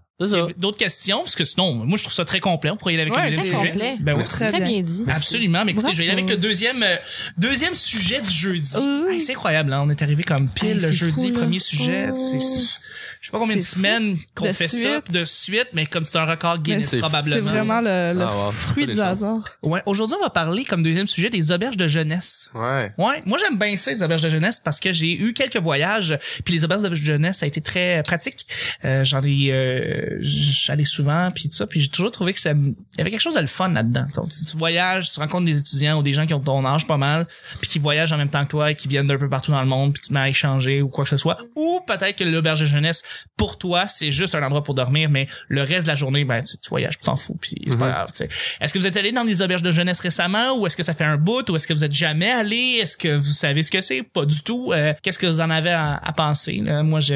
D'autres 0.57 0.77
questions, 0.77 1.19
parce 1.19 1.35
que 1.35 1.45
sinon, 1.45 1.73
moi 1.73 1.97
je 1.97 2.03
trouve 2.03 2.13
ça 2.13 2.25
très 2.25 2.39
complet. 2.39 2.71
On 2.71 2.75
pourrait 2.75 2.93
y 2.93 2.99
aller 2.99 3.09
avec 3.09 3.15
Ouais, 3.15 3.29
le 3.29 3.37
deuxième 3.37 3.57
sujet. 3.57 3.71
complet. 3.71 3.97
Ben 4.01 4.17
oui. 4.17 4.23
Très 4.25 4.49
Très 4.49 4.59
bien. 4.59 4.67
bien 4.67 4.81
dit. 4.81 5.03
Absolument, 5.07 5.63
mais 5.65 5.71
écoutez, 5.71 5.93
je 5.93 5.97
vais 5.97 6.05
y 6.05 6.09
aller 6.09 6.21
avec 6.21 6.29
le 6.29 6.37
deuxième 6.37 6.83
euh, 6.83 6.95
deuxième 7.37 7.73
sujet 7.75 8.21
du 8.21 8.29
jeudi. 8.29 8.69
Hey, 9.09 9.21
c'est 9.21 9.31
incroyable, 9.31 9.71
hein? 9.73 9.81
on 9.85 9.89
est 9.89 10.01
arrivé 10.01 10.23
comme 10.23 10.49
pile 10.49 10.83
Hey, 10.83 10.93
jeudi, 10.93 11.27
fou, 11.29 11.33
là. 11.33 11.39
premier 11.39 11.59
sujet. 11.59 12.09
C'est, 12.15 12.39
je 12.39 13.25
sais 13.27 13.31
pas 13.31 13.39
combien 13.39 13.55
de 13.57 13.61
semaines 13.61 14.15
qu'on 14.35 14.45
De 14.47 14.51
fait 14.51 14.67
ça 14.67 15.01
de 15.09 15.23
suite, 15.25 15.67
mais 15.73 15.85
comme 15.85 16.03
c'est 16.03 16.17
un 16.17 16.25
record 16.25 16.59
Guinness 16.59 16.85
c'est- 16.87 16.89
C'est 16.97 16.99
probablement. 16.99 17.49
vraiment 17.49 17.79
le, 17.81 18.13
le 18.13 18.21
Ah, 18.21 18.45
wow. 18.47 18.51
fruit 18.51 18.87
du 18.87 18.99
hasard. 18.99 19.37
Ouais. 19.63 19.81
Aujourd'hui, 19.85 20.15
on 20.19 20.23
va 20.23 20.29
parler 20.29 20.63
comme 20.65 20.81
deuxième 20.81 21.07
sujet 21.07 21.29
des 21.29 21.51
auberges 21.51 21.77
de 21.77 21.87
jeunesse. 21.87 22.49
Ouais. 22.55 22.91
Ouais, 22.97 23.21
moi 23.25 23.37
j'aime 23.39 23.57
bien 23.57 23.75
ça 23.77 23.91
les 23.91 24.03
auberges 24.03 24.21
de 24.21 24.29
jeunesse 24.29 24.59
parce 24.63 24.79
que 24.79 24.91
j'ai 24.91 25.11
eu 25.17 25.33
quelques 25.33 25.57
voyages 25.57 26.17
puis 26.43 26.53
les 26.55 26.63
auberges 26.65 26.81
de 26.81 26.95
jeunesse 26.95 27.37
ça 27.37 27.45
a 27.45 27.47
été 27.47 27.61
très 27.61 28.03
pratique. 28.03 28.45
Euh, 28.85 29.03
j'en 29.05 29.21
ai 29.23 29.49
euh, 29.51 30.08
j'allais 30.21 30.83
souvent 30.83 31.29
puis 31.31 31.49
tout 31.49 31.55
ça 31.55 31.67
puis 31.67 31.79
j'ai 31.81 31.87
toujours 31.87 32.11
trouvé 32.11 32.33
que 32.33 32.39
ça 32.39 32.51
il 32.51 32.73
y 32.97 33.01
avait 33.01 33.11
quelque 33.11 33.21
chose 33.21 33.35
de 33.35 33.39
le 33.41 33.47
fun 33.47 33.69
là-dedans. 33.69 34.05
Si 34.29 34.45
tu 34.45 34.57
voyages, 34.57 35.11
tu 35.11 35.19
rencontres 35.19 35.45
des 35.45 35.57
étudiants 35.59 35.99
ou 35.99 36.03
des 36.03 36.13
gens 36.13 36.25
qui 36.25 36.33
ont 36.33 36.39
ton 36.39 36.65
âge 36.65 36.87
pas 36.87 36.97
mal 36.97 37.27
puis 37.59 37.69
qui 37.69 37.79
voyagent 37.79 38.11
en 38.13 38.17
même 38.17 38.29
temps 38.29 38.43
que 38.45 38.49
toi 38.49 38.71
et 38.71 38.75
qui 38.75 38.87
viennent 38.87 39.07
d'un 39.07 39.17
peu 39.17 39.29
partout 39.29 39.51
dans 39.51 39.61
le 39.61 39.67
monde 39.67 39.93
puis 39.93 40.01
tu 40.01 40.09
te 40.09 40.13
mets 40.13 40.19
à 40.21 40.29
échanger 40.29 40.81
ou 40.81 40.89
quoi 40.89 41.03
que 41.03 41.09
ce 41.09 41.17
soit 41.17 41.37
ou 41.55 41.79
peut-être 41.87 42.15
que 42.17 42.23
l'auberge 42.23 42.61
de 42.61 42.65
jeunesse 42.65 43.03
pour 43.37 43.57
toi 43.57 43.87
c'est 43.87 44.11
juste 44.11 44.35
un 44.35 44.43
endroit 44.43 44.63
pour 44.63 44.73
dormir 44.75 45.09
mais 45.09 45.27
le 45.47 45.61
reste 45.61 45.83
de 45.83 45.87
la 45.87 45.95
journée 45.95 46.25
ben 46.25 46.41
tu, 46.43 46.57
tu 46.57 46.69
voyages, 46.69 46.97
tu 46.97 47.05
t'en 47.05 47.15
fous 47.15 47.37
puis 47.39 47.55
c'est 47.67 47.77
pas 47.77 47.85
Mhm. 47.85 47.91
grave, 47.91 48.11
tu. 48.15 48.23
Est-ce 48.61 48.73
que 48.73 48.79
vous 48.79 48.87
êtes 48.87 48.97
allé 48.97 49.11
dans 49.11 49.25
des 49.25 49.41
auberges 49.41 49.61
de 49.63 49.71
jeunesse 49.71 49.99
récemment 49.99 50.57
ou 50.57 50.67
est-ce 50.67 50.75
que 50.77 50.83
ça 50.83 50.93
fait 50.93 51.03
un 51.05 51.17
bout 51.17 51.49
ou 51.49 51.55
est-ce 51.55 51.67
que 51.67 51.73
vous 51.73 51.83
êtes 51.83 51.91
jamais 51.91 52.29
allé? 52.31 52.79
Est-ce 52.81 52.97
que 52.97 53.15
vous 53.15 53.31
savez 53.31 53.63
ce 53.63 53.71
que 53.71 53.81
c'est? 53.81 54.03
Pas 54.03 54.25
du 54.25 54.41
tout. 54.41 54.71
Euh, 54.73 54.93
Qu'est-ce 55.01 55.19
que 55.19 55.27
vous 55.27 55.39
en 55.39 55.49
avez 55.49 55.71
à, 55.71 55.95
à 55.95 56.11
penser? 56.13 56.61
là? 56.63 56.83
Moi, 56.83 56.99
je, 56.99 57.15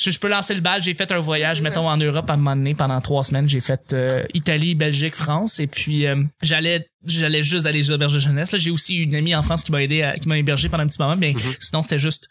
je, 0.00 0.10
je 0.10 0.18
peux 0.18 0.28
lancer 0.28 0.54
le 0.54 0.60
bal. 0.60 0.82
J'ai 0.82 0.94
fait 0.94 1.10
un 1.12 1.18
voyage, 1.20 1.60
mettons, 1.62 1.88
en 1.88 1.96
Europe 1.96 2.28
à 2.30 2.34
un 2.34 2.36
moment 2.36 2.56
donné 2.56 2.74
pendant 2.74 3.00
trois 3.00 3.24
semaines. 3.24 3.48
J'ai 3.48 3.60
fait 3.60 3.92
euh, 3.92 4.24
Italie, 4.34 4.74
Belgique, 4.74 5.14
France. 5.14 5.60
Et 5.60 5.66
puis, 5.66 6.06
euh, 6.06 6.22
j'allais 6.42 6.86
j'allais 7.04 7.42
juste 7.42 7.64
dans 7.64 7.72
les 7.74 7.90
auberges 7.90 8.14
de 8.14 8.18
jeunesse. 8.20 8.52
Là, 8.52 8.58
j'ai 8.58 8.70
aussi 8.70 8.94
une 8.96 9.14
amie 9.14 9.34
en 9.34 9.42
France 9.42 9.64
qui 9.64 9.72
m'a 9.72 9.82
aidé, 9.82 10.02
à- 10.02 10.14
qui 10.14 10.28
m'a 10.28 10.38
hébergé 10.38 10.68
pendant 10.68 10.84
un 10.84 10.86
petit 10.88 11.00
moment. 11.00 11.16
Mais 11.16 11.34
sinon, 11.60 11.82
c'était 11.82 11.98
juste 11.98 12.28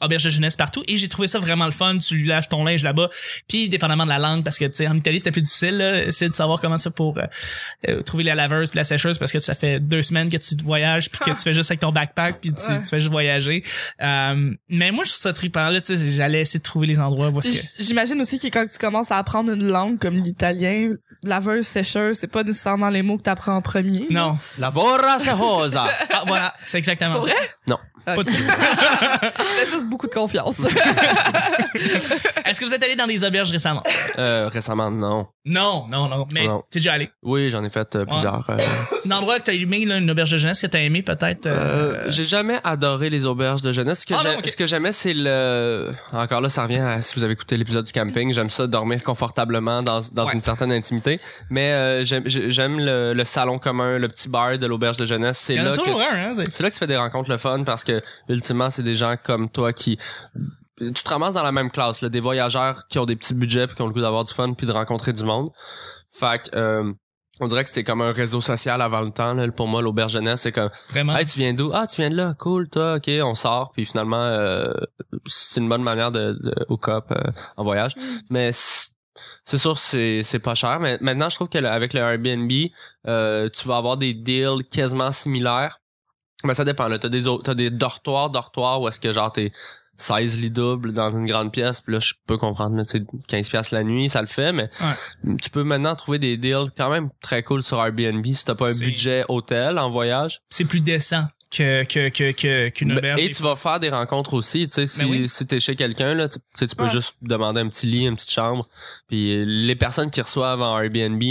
auberge 0.00 0.24
de 0.24 0.30
jeunesse 0.30 0.56
partout 0.56 0.82
et 0.88 0.96
j'ai 0.96 1.08
trouvé 1.08 1.28
ça 1.28 1.38
vraiment 1.38 1.66
le 1.66 1.72
fun 1.72 1.98
tu 1.98 2.22
lâches 2.24 2.48
ton 2.48 2.64
linge 2.64 2.82
là-bas 2.82 3.08
puis 3.48 3.68
dépendamment 3.68 4.04
de 4.04 4.08
la 4.10 4.18
langue 4.18 4.44
parce 4.44 4.58
que 4.58 4.64
tu 4.66 4.74
sais 4.74 4.88
en 4.88 4.96
Italie 4.96 5.18
c'était 5.18 5.30
plus 5.32 5.42
difficile 5.42 5.76
là, 5.78 6.04
essayer 6.04 6.28
de 6.28 6.34
savoir 6.34 6.60
comment 6.60 6.78
ça 6.78 6.90
pour 6.90 7.18
euh, 7.18 7.22
euh, 7.88 8.02
trouver 8.02 8.24
la 8.24 8.34
laveuse 8.34 8.70
puis 8.70 8.76
la 8.78 8.84
sécheuse 8.84 9.18
parce 9.18 9.32
que 9.32 9.38
ça 9.38 9.54
fait 9.54 9.80
deux 9.80 10.02
semaines 10.02 10.28
que 10.30 10.36
tu 10.36 10.56
te 10.56 10.62
voyages 10.62 11.10
puis 11.10 11.18
que 11.20 11.30
tu 11.36 11.42
fais 11.42 11.54
juste 11.54 11.70
avec 11.70 11.80
ton 11.80 11.92
backpack 11.92 12.40
puis 12.40 12.52
tu, 12.52 12.70
Ouais. 12.72 12.80
tu 12.80 12.86
fais 12.88 12.98
juste 13.00 13.10
voyager 13.10 13.62
euh, 14.02 14.52
mais 14.68 14.90
moi 14.90 15.04
je 15.04 15.10
trouve 15.10 15.20
ça 15.22 15.32
trippant 15.32 15.68
là 15.70 15.80
tu 15.80 15.96
sais 15.96 16.10
j'allais 16.12 16.40
essayer 16.40 16.58
de 16.60 16.64
trouver 16.64 16.86
les 16.86 17.00
endroits 17.00 17.28
où 17.28 17.40
que 17.40 17.48
J'imagine 17.78 18.20
aussi 18.20 18.38
que 18.38 18.46
quand 18.48 18.64
tu 18.70 18.78
commences 18.78 19.10
à 19.10 19.18
apprendre 19.18 19.52
une 19.52 19.66
langue 19.66 19.98
comme 19.98 20.16
l'italien, 20.16 20.94
laveuse, 21.22 21.66
sécheuse, 21.66 22.18
c'est 22.18 22.26
pas 22.26 22.42
nécessairement 22.42 22.88
les 22.90 23.02
mots 23.02 23.16
que 23.18 23.22
t'apprends 23.22 23.56
en 23.56 23.62
premier. 23.62 24.06
non 24.10 24.38
Lavora 24.58 25.18
se 25.18 25.30
rosa. 25.30 25.86
ah 26.12 26.22
voilà 26.26 26.54
c'est 26.66 26.78
exactement 26.78 27.14
Pour 27.14 27.24
ça 27.24 27.32
vrai? 27.32 27.50
Non. 27.68 27.78
Pas 28.04 28.16
de- 28.16 28.30
T'as 28.30 29.66
juste 29.66 29.84
beaucoup 29.84 30.06
de 30.06 30.14
confiance. 30.14 30.60
est-ce 32.46 32.60
que 32.60 32.64
vous 32.64 32.72
êtes 32.74 32.82
allé 32.82 32.96
dans 32.96 33.06
des 33.06 33.24
auberges 33.24 33.50
récemment? 33.50 33.82
Euh, 34.18 34.48
récemment, 34.50 34.90
non. 34.90 35.26
non 35.44 35.86
non 35.90 36.08
non 36.08 36.26
mais 36.32 36.46
Non. 36.46 36.62
t'es 36.70 36.78
déjà 36.78 36.94
allé? 36.94 37.10
Oui, 37.22 37.50
j'en 37.50 37.62
ai 37.64 37.68
fait 37.68 37.94
euh, 37.96 38.04
plusieurs. 38.06 38.48
euh, 38.48 38.56
un 39.06 39.10
endroit 39.10 39.38
que 39.38 39.44
t'as 39.44 39.52
aimé 39.52 39.84
là, 39.84 39.96
une 39.98 40.10
auberge 40.10 40.30
de 40.30 40.38
jeunesse 40.38 40.60
que 40.62 40.66
t'as 40.66 40.80
aimé 40.80 41.02
peut-être 41.02 41.46
euh, 41.46 41.58
Euh, 41.58 42.04
j'ai 42.08 42.24
jamais 42.24 42.58
adoré 42.64 43.10
les 43.10 43.26
auberges 43.26 43.62
de 43.62 43.72
jeunesse. 43.72 44.00
Ce 44.00 44.06
que 44.06 44.14
Ah 44.14 44.22
non, 44.24 44.30
j'ai- 44.32 44.36
ok. 44.38 44.46
ce 44.48 44.56
que 44.56 44.66
j'aimais, 44.66 44.92
c'est 44.92 45.12
le. 45.14 45.90
Encore 46.12 46.40
là, 46.40 46.48
ça 46.48 46.62
revient 46.62 46.78
à 46.78 47.02
si 47.02 47.14
vous 47.14 47.24
avez 47.24 47.34
écouté 47.34 47.56
l'épisode 47.56 47.84
du 47.84 47.92
camping. 47.92 48.32
J'aime 48.32 48.50
ça 48.50 48.66
dormir 48.66 49.02
confortablement 49.02 49.82
dans 49.82 50.00
dans 50.12 50.26
Ouais. 50.26 50.32
une 50.34 50.40
certaine 50.40 50.72
intimité. 50.72 51.20
Mais 51.50 51.72
euh, 51.72 52.04
j'aime 52.04 52.22
j'aime 52.26 52.78
le, 52.80 53.12
le 53.12 53.24
salon 53.24 53.58
commun, 53.58 53.98
le 53.98 54.08
petit 54.08 54.28
bar 54.28 54.56
de 54.58 54.66
l'auberge 54.66 54.96
de 54.96 55.04
jeunesse. 55.06 55.38
C'est 55.38 55.54
il 55.54 55.58
y 55.58 55.60
en 55.60 55.64
là 55.64 55.70
a 55.70 55.72
que 55.74 55.78
toujours 55.80 56.00
un 56.00 56.16
hein, 56.16 56.32
c'est- 56.36 56.54
c'est 56.56 56.62
là 56.62 56.68
que 56.70 56.74
tu 56.74 56.78
fais 56.78 56.86
des 56.86 56.96
rencontres 56.96 57.28
le 57.30 57.38
fun 57.38 57.57
parce 57.64 57.84
que 57.84 58.00
ultimement, 58.28 58.70
c'est 58.70 58.82
des 58.82 58.94
gens 58.94 59.14
comme 59.22 59.48
toi 59.48 59.72
qui 59.72 59.98
tu 60.80 60.92
te 60.92 61.08
ramasses 61.10 61.34
dans 61.34 61.42
la 61.42 61.50
même 61.52 61.70
classe, 61.70 62.02
là, 62.02 62.08
des 62.08 62.20
voyageurs 62.20 62.86
qui 62.88 62.98
ont 63.00 63.04
des 63.06 63.16
petits 63.16 63.34
budgets 63.34 63.66
puis 63.66 63.74
qui 63.74 63.82
ont 63.82 63.88
le 63.88 63.92
goût 63.92 64.00
d'avoir 64.00 64.22
du 64.24 64.32
fun 64.32 64.52
puis 64.52 64.66
de 64.66 64.72
rencontrer 64.72 65.12
du 65.12 65.24
monde. 65.24 65.50
Fait 66.12 66.40
que 66.40 66.56
euh, 66.56 66.92
on 67.40 67.46
dirait 67.48 67.62
que 67.64 67.70
c'était 67.70 67.84
comme 67.84 68.00
un 68.00 68.12
réseau 68.12 68.40
social 68.40 68.80
avant 68.80 69.00
le 69.00 69.10
temps. 69.10 69.34
Là. 69.34 69.50
Pour 69.50 69.66
moi, 69.68 69.82
l'auberge 69.82 70.12
jeunesse, 70.12 70.42
c'est 70.42 70.52
comme 70.52 70.70
vraiment? 70.90 71.16
Hey, 71.16 71.24
tu 71.24 71.38
viens 71.38 71.52
d'où? 71.52 71.70
Ah, 71.74 71.86
tu 71.88 71.96
viens 72.00 72.10
de 72.10 72.16
là. 72.16 72.34
Cool, 72.38 72.68
toi. 72.68 72.96
OK, 72.96 73.10
on 73.22 73.34
sort. 73.34 73.72
Puis 73.72 73.86
finalement, 73.86 74.22
euh, 74.22 74.72
c'est 75.26 75.60
une 75.60 75.68
bonne 75.68 75.82
manière 75.82 76.12
de, 76.12 76.32
de 76.40 76.54
au 76.68 76.76
cop 76.76 77.06
euh, 77.10 77.30
en 77.56 77.64
voyage. 77.64 77.92
Mais 78.30 78.50
c'est 78.52 79.58
sûr, 79.58 79.78
c'est 79.78 80.22
c'est 80.22 80.38
pas 80.38 80.54
cher. 80.54 80.78
Mais 80.80 80.98
maintenant, 81.00 81.28
je 81.28 81.34
trouve 81.36 81.48
que 81.48 81.58
le- 81.58 81.68
avec 81.68 81.92
le 81.92 82.00
Airbnb, 82.00 82.50
euh, 83.08 83.48
tu 83.48 83.66
vas 83.66 83.76
avoir 83.78 83.96
des 83.96 84.14
deals 84.14 84.64
quasiment 84.70 85.10
similaires. 85.12 85.78
Mais 86.44 86.54
ça 86.54 86.64
dépend. 86.64 86.88
Là, 86.88 86.98
t'as 86.98 87.08
des 87.08 87.26
autres- 87.26 87.42
t'as 87.44 87.54
des 87.54 87.70
dortoirs, 87.70 88.30
dortoirs 88.30 88.80
où 88.80 88.88
est-ce 88.88 89.00
que 89.00 89.12
genre 89.12 89.32
t'es 89.32 89.50
16 89.96 90.38
lits 90.38 90.50
doubles 90.50 90.92
dans 90.92 91.10
une 91.10 91.26
grande 91.26 91.50
pièce. 91.52 91.80
Puis 91.80 91.92
là, 91.92 91.98
je 92.00 92.14
peux 92.26 92.36
comprendre, 92.36 92.76
mais 92.76 92.84
tu 92.84 92.98
sais, 92.98 93.04
15 93.26 93.48
pièces 93.48 93.70
la 93.72 93.82
nuit, 93.82 94.08
ça 94.08 94.20
le 94.20 94.28
fait. 94.28 94.52
Mais 94.52 94.70
tu 95.42 95.50
peux 95.50 95.64
maintenant 95.64 95.96
trouver 95.96 96.20
des 96.20 96.36
deals 96.36 96.70
quand 96.76 96.88
même 96.90 97.10
très 97.20 97.42
cool 97.42 97.64
sur 97.64 97.78
Airbnb 97.84 98.24
si 98.24 98.44
t'as 98.44 98.54
pas 98.54 98.68
un 98.70 98.74
budget 98.78 99.24
hôtel 99.28 99.76
en 99.78 99.90
voyage. 99.90 100.40
c'est 100.50 100.64
plus 100.64 100.80
décent 100.80 101.24
que 101.50 101.84
que 101.84 102.08
que 102.10 102.32
que 102.32 102.68
qu'une 102.68 102.88
Ben, 102.90 102.98
auberge. 102.98 103.20
et 103.20 103.30
tu 103.30 103.42
vas 103.42 103.56
faire 103.56 103.80
des 103.80 103.88
rencontres 103.88 104.34
aussi, 104.34 104.68
tu 104.68 104.74
sais, 104.74 104.86
si, 104.86 105.00
Ben 105.00 105.08
oui. 105.10 105.28
si 105.28 105.46
t'es 105.46 105.60
chez 105.60 105.76
quelqu'un, 105.76 106.14
là, 106.14 106.28
tu 106.28 106.38
tu 106.38 106.44
sais, 106.58 106.66
tu 106.66 106.76
peux 106.76 106.84
Ouais. 106.84 106.90
juste 106.90 107.14
demander 107.22 107.60
un 107.60 107.68
petit 107.68 107.86
lit, 107.86 108.06
une 108.06 108.16
petite 108.16 108.30
chambre. 108.30 108.66
Puis 109.08 109.44
les 109.46 109.74
personnes 109.76 110.10
qui 110.10 110.20
reçoivent 110.20 110.60
en 110.60 110.78
Airbnb 110.78 111.22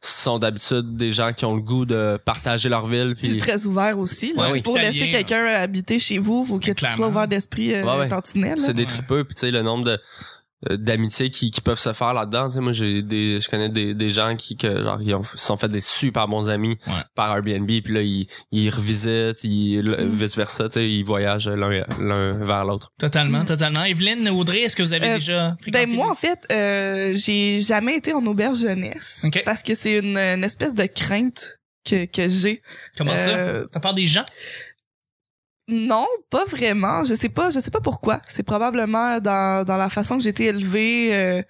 sont 0.00 0.38
d'habitude 0.38 0.96
des 0.96 1.10
gens 1.10 1.32
qui 1.32 1.44
ont 1.44 1.56
le 1.56 1.60
goût 1.62 1.84
de 1.86 2.18
partager 2.24 2.68
leur 2.68 2.86
ville. 2.86 3.16
Puis 3.18 3.30
Puis 3.30 3.38
très 3.38 3.66
ouvert 3.66 3.98
aussi. 3.98 4.32
Là. 4.34 4.42
Ouais, 4.44 4.52
oui. 4.52 4.62
Pour 4.62 4.76
laisser 4.76 5.08
quelqu'un 5.08 5.44
habiter 5.46 5.98
chez 5.98 6.18
vous, 6.18 6.44
faut 6.44 6.58
que 6.60 6.70
tu 6.70 6.84
sois 6.86 7.08
ouvert 7.08 7.26
d'esprit 7.26 7.74
euh, 7.74 7.82
Ouais, 7.84 8.08
c'est 8.58 8.74
des 8.74 8.82
Ouais. 8.82 8.86
tripeux. 8.86 9.24
Puis 9.24 9.34
tu 9.34 9.40
sais, 9.40 9.50
le 9.50 9.62
nombre 9.62 9.84
de 9.84 9.98
euh, 10.70 10.76
d'amitiés 10.76 11.30
qui, 11.30 11.50
qui 11.50 11.60
peuvent 11.60 11.78
se 11.78 11.92
faire 11.92 12.14
là-dedans. 12.14 12.48
Tu 12.48 12.54
sais, 12.54 12.60
moi, 12.60 12.72
j'ai 12.72 13.02
des, 13.02 13.40
je 13.40 13.48
connais 13.48 13.68
des, 13.68 13.94
des 13.94 14.10
gens 14.10 14.34
qui, 14.36 14.56
que, 14.56 14.82
genre, 14.82 15.00
ils 15.02 15.14
ont, 15.14 15.22
se 15.22 15.36
sont 15.38 15.56
fait 15.56 15.68
des 15.68 15.80
super 15.80 16.28
bons 16.28 16.48
amis 16.50 16.78
Ouais. 16.86 17.02
par 17.14 17.34
Airbnb. 17.36 17.66
Puis 17.66 17.92
là, 17.94 18.02
ils, 18.02 18.26
ils 18.52 18.70
revisitent, 18.70 19.44
ils, 19.44 19.82
Mm. 19.84 20.14
vice 20.14 20.36
versa. 20.36 20.68
Tu 20.68 20.74
sais, 20.74 20.90
ils 20.90 21.04
voyagent 21.04 21.48
l'un, 21.48 21.84
l'un 22.00 22.32
vers 22.44 22.64
l'autre. 22.64 22.92
Totalement, 22.98 23.40
Mm. 23.40 23.46
totalement. 23.46 23.84
Evelyne, 23.84 24.28
Audrey, 24.28 24.60
est-ce 24.60 24.76
que 24.76 24.82
vous 24.82 24.92
avez 24.92 25.08
Euh, 25.10 25.14
déjà 25.14 25.56
fréquenté? 25.60 25.86
Ben 25.86 25.94
moi 25.94 26.10
en 26.10 26.14
fait, 26.14 26.46
euh, 26.52 27.12
j'ai 27.14 27.60
jamais 27.60 27.96
été 27.96 28.12
en 28.12 28.24
auberge 28.26 28.58
jeunesse 28.60 29.22
Ok. 29.24 29.42
parce 29.44 29.62
que 29.62 29.74
c'est 29.74 29.98
une, 29.98 30.16
une 30.16 30.44
espèce 30.44 30.74
de 30.74 30.86
crainte 30.86 31.58
que 31.84 32.06
que 32.06 32.28
j'ai. 32.28 32.62
Comment 32.96 33.16
ça? 33.16 33.30
Euh, 33.30 33.66
T'as 33.72 33.80
peur 33.80 33.92
des 33.94 34.06
gens? 34.06 34.24
Non, 35.68 36.06
pas 36.30 36.44
vraiment. 36.44 37.04
Je 37.04 37.14
sais 37.14 37.28
pas, 37.28 37.50
je 37.50 37.60
sais 37.60 37.70
pas 37.70 37.80
pourquoi. 37.80 38.20
C'est 38.26 38.42
probablement 38.42 39.18
dans 39.20 39.64
dans 39.64 39.76
la 39.76 39.88
façon 39.88 40.16
que 40.18 40.22
j'ai 40.22 40.30
été 40.30 40.46
élevée. 40.46 41.14
euh, 41.14 41.42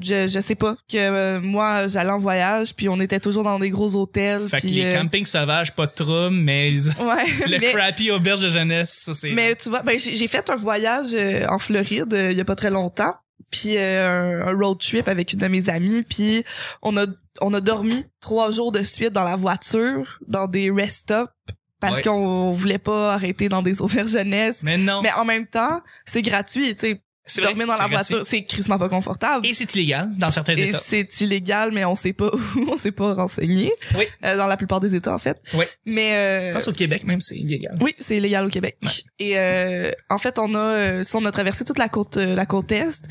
je 0.00 0.26
je 0.26 0.40
sais 0.40 0.54
pas 0.54 0.76
que 0.90 0.96
euh, 0.96 1.40
moi 1.40 1.86
j'allais 1.86 2.10
en 2.10 2.18
voyage 2.18 2.74
puis 2.74 2.88
on 2.88 2.98
était 3.00 3.20
toujours 3.20 3.44
dans 3.44 3.58
des 3.58 3.70
gros 3.70 3.94
hôtels 3.94 4.48
Fait 4.48 4.60
que 4.60 4.66
puis, 4.66 4.76
les 4.76 4.86
euh, 4.86 4.98
campings 4.98 5.24
sauvages, 5.26 5.74
pas 5.74 5.86
de 5.86 5.92
trouble, 5.92 6.34
mais 6.34 6.70
ouais 6.72 7.24
le 7.48 7.58
mais, 7.58 7.72
crappy 7.72 8.10
auberge 8.10 8.42
de 8.42 8.48
jeunesse, 8.48 9.02
ça 9.04 9.14
c'est... 9.14 9.30
mais 9.32 9.54
tu 9.54 9.68
vois 9.68 9.82
ben 9.82 9.98
j'ai 9.98 10.28
fait 10.28 10.48
un 10.50 10.56
voyage 10.56 11.14
euh, 11.14 11.46
en 11.48 11.58
Floride 11.58 12.12
euh, 12.14 12.32
il 12.32 12.38
y 12.38 12.40
a 12.40 12.44
pas 12.44 12.56
très 12.56 12.70
longtemps 12.70 13.14
puis 13.50 13.76
euh, 13.76 14.42
un, 14.44 14.48
un 14.48 14.58
road 14.58 14.78
trip 14.78 15.08
avec 15.08 15.32
une 15.32 15.38
de 15.38 15.48
mes 15.48 15.68
amies 15.68 16.02
puis 16.02 16.44
on 16.82 16.96
a 16.96 17.06
on 17.40 17.54
a 17.54 17.60
dormi 17.60 18.04
trois 18.20 18.50
jours 18.50 18.72
de 18.72 18.82
suite 18.82 19.12
dans 19.12 19.24
la 19.24 19.36
voiture 19.36 20.18
dans 20.26 20.46
des 20.46 20.70
rest 20.70 21.02
stops 21.02 21.30
parce 21.80 21.98
Ouais. 21.98 22.02
qu'on 22.04 22.52
voulait 22.52 22.78
pas 22.78 23.14
arrêter 23.14 23.48
dans 23.48 23.62
des 23.62 23.82
auberges 23.82 24.10
jeunesse 24.12 24.62
Mais 24.62 24.78
non, 24.78 25.02
mais 25.02 25.12
en 25.12 25.24
même 25.24 25.46
temps 25.46 25.80
c'est 26.04 26.22
gratuit 26.22 26.74
tu 26.74 26.80
sais 26.80 27.00
c'est 27.28 27.40
vrai, 27.40 27.50
dormir 27.50 27.66
dans 27.66 27.76
la 27.76 27.88
voiture 27.88 28.24
c'est 28.24 28.44
crissement 28.44 28.78
pas 28.78 28.88
confortable 28.88 29.44
Et 29.44 29.52
c'est 29.52 29.74
illégal 29.74 30.08
dans 30.16 30.30
certains 30.30 30.54
et 30.54 30.68
états. 30.68 30.78
c'est 30.78 31.20
illégal 31.22 31.72
mais 31.72 31.84
on 31.84 31.96
sait 31.96 32.12
pas 32.12 32.30
où 32.56 32.70
on 32.70 32.76
s'est 32.76 32.92
pas 32.92 33.14
renseigné 33.14 33.72
Oui. 33.96 34.04
Euh, 34.24 34.36
dans 34.36 34.46
la 34.46 34.56
plupart 34.56 34.78
des 34.78 34.94
états 34.94 35.12
en 35.12 35.18
fait 35.18 35.36
Oui. 35.54 35.64
mais 35.84 36.14
euh, 36.14 36.48
Je 36.50 36.54
pense 36.54 36.68
au 36.68 36.72
Québec 36.72 37.02
même, 37.04 37.20
c'est 37.20 37.34
illégal. 37.36 37.76
oui 37.80 37.94
c'est 37.98 38.16
illégal 38.18 38.46
au 38.46 38.48
Québec 38.48 38.76
et 39.18 39.32
euh, 39.38 39.90
en 40.08 40.18
fait 40.18 40.38
on 40.38 40.54
a 40.54 40.58
euh, 40.58 41.04
on 41.14 41.24
a 41.24 41.32
traversé 41.32 41.64
toute 41.64 41.78
la 41.78 41.88
côte 41.88 42.16
euh, 42.16 42.36
la 42.36 42.46
côte 42.46 42.70
est 42.70 43.02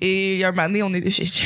et 0.00 0.44
un 0.44 0.52
moment 0.52 0.68
donné 0.68 0.82
on 0.84 0.94
est 0.94 1.10
j'ai- 1.10 1.26
j'ai- 1.26 1.42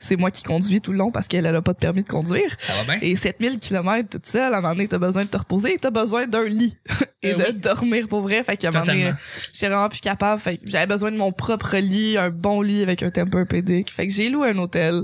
c'est 0.00 0.16
moi 0.16 0.30
qui 0.30 0.42
conduis 0.42 0.80
tout 0.80 0.92
le 0.92 0.98
long 0.98 1.10
parce 1.10 1.26
qu'elle 1.28 1.44
elle 1.46 1.56
a 1.56 1.62
pas 1.62 1.72
de 1.72 1.78
permis 1.78 2.02
de 2.04 2.08
conduire 2.08 2.54
Ça 2.58 2.72
va 2.74 2.84
bien? 2.96 2.98
et 3.02 3.16
7000 3.16 3.58
km 3.58 4.08
toute 4.08 4.26
seule 4.26 4.54
à 4.54 4.58
un 4.58 4.60
moment 4.60 4.74
donné 4.74 4.86
t'as 4.88 4.98
besoin 4.98 5.22
de 5.24 5.28
te 5.28 5.36
reposer 5.38 5.74
et 5.74 5.78
t'as 5.78 5.90
besoin 5.90 6.26
d'un 6.26 6.44
lit 6.44 6.76
et 7.22 7.32
Euh, 7.32 7.36
de 7.36 7.42
oui. 7.52 7.54
dormir 7.54 8.08
pour 8.08 8.20
vrai 8.22 8.44
fait 8.44 8.56
qu'à 8.56 8.68
un 8.68 8.70
moment 8.70 8.84
donné 8.86 9.12
j'étais 9.52 9.66
vraiment 9.68 9.88
plus 9.88 10.00
capable 10.00 10.40
fait 10.40 10.58
que 10.58 10.62
j'avais 10.70 10.86
besoin 10.86 11.10
de 11.10 11.16
mon 11.16 11.32
propre 11.32 11.76
lit 11.78 12.16
un 12.16 12.30
bon 12.30 12.62
lit 12.62 12.82
avec 12.82 13.02
un 13.02 13.10
Tempur-Pedic 13.10 13.90
fait 13.90 14.06
que 14.06 14.12
j'ai 14.12 14.28
loué 14.28 14.50
un 14.50 14.58
hôtel 14.58 15.02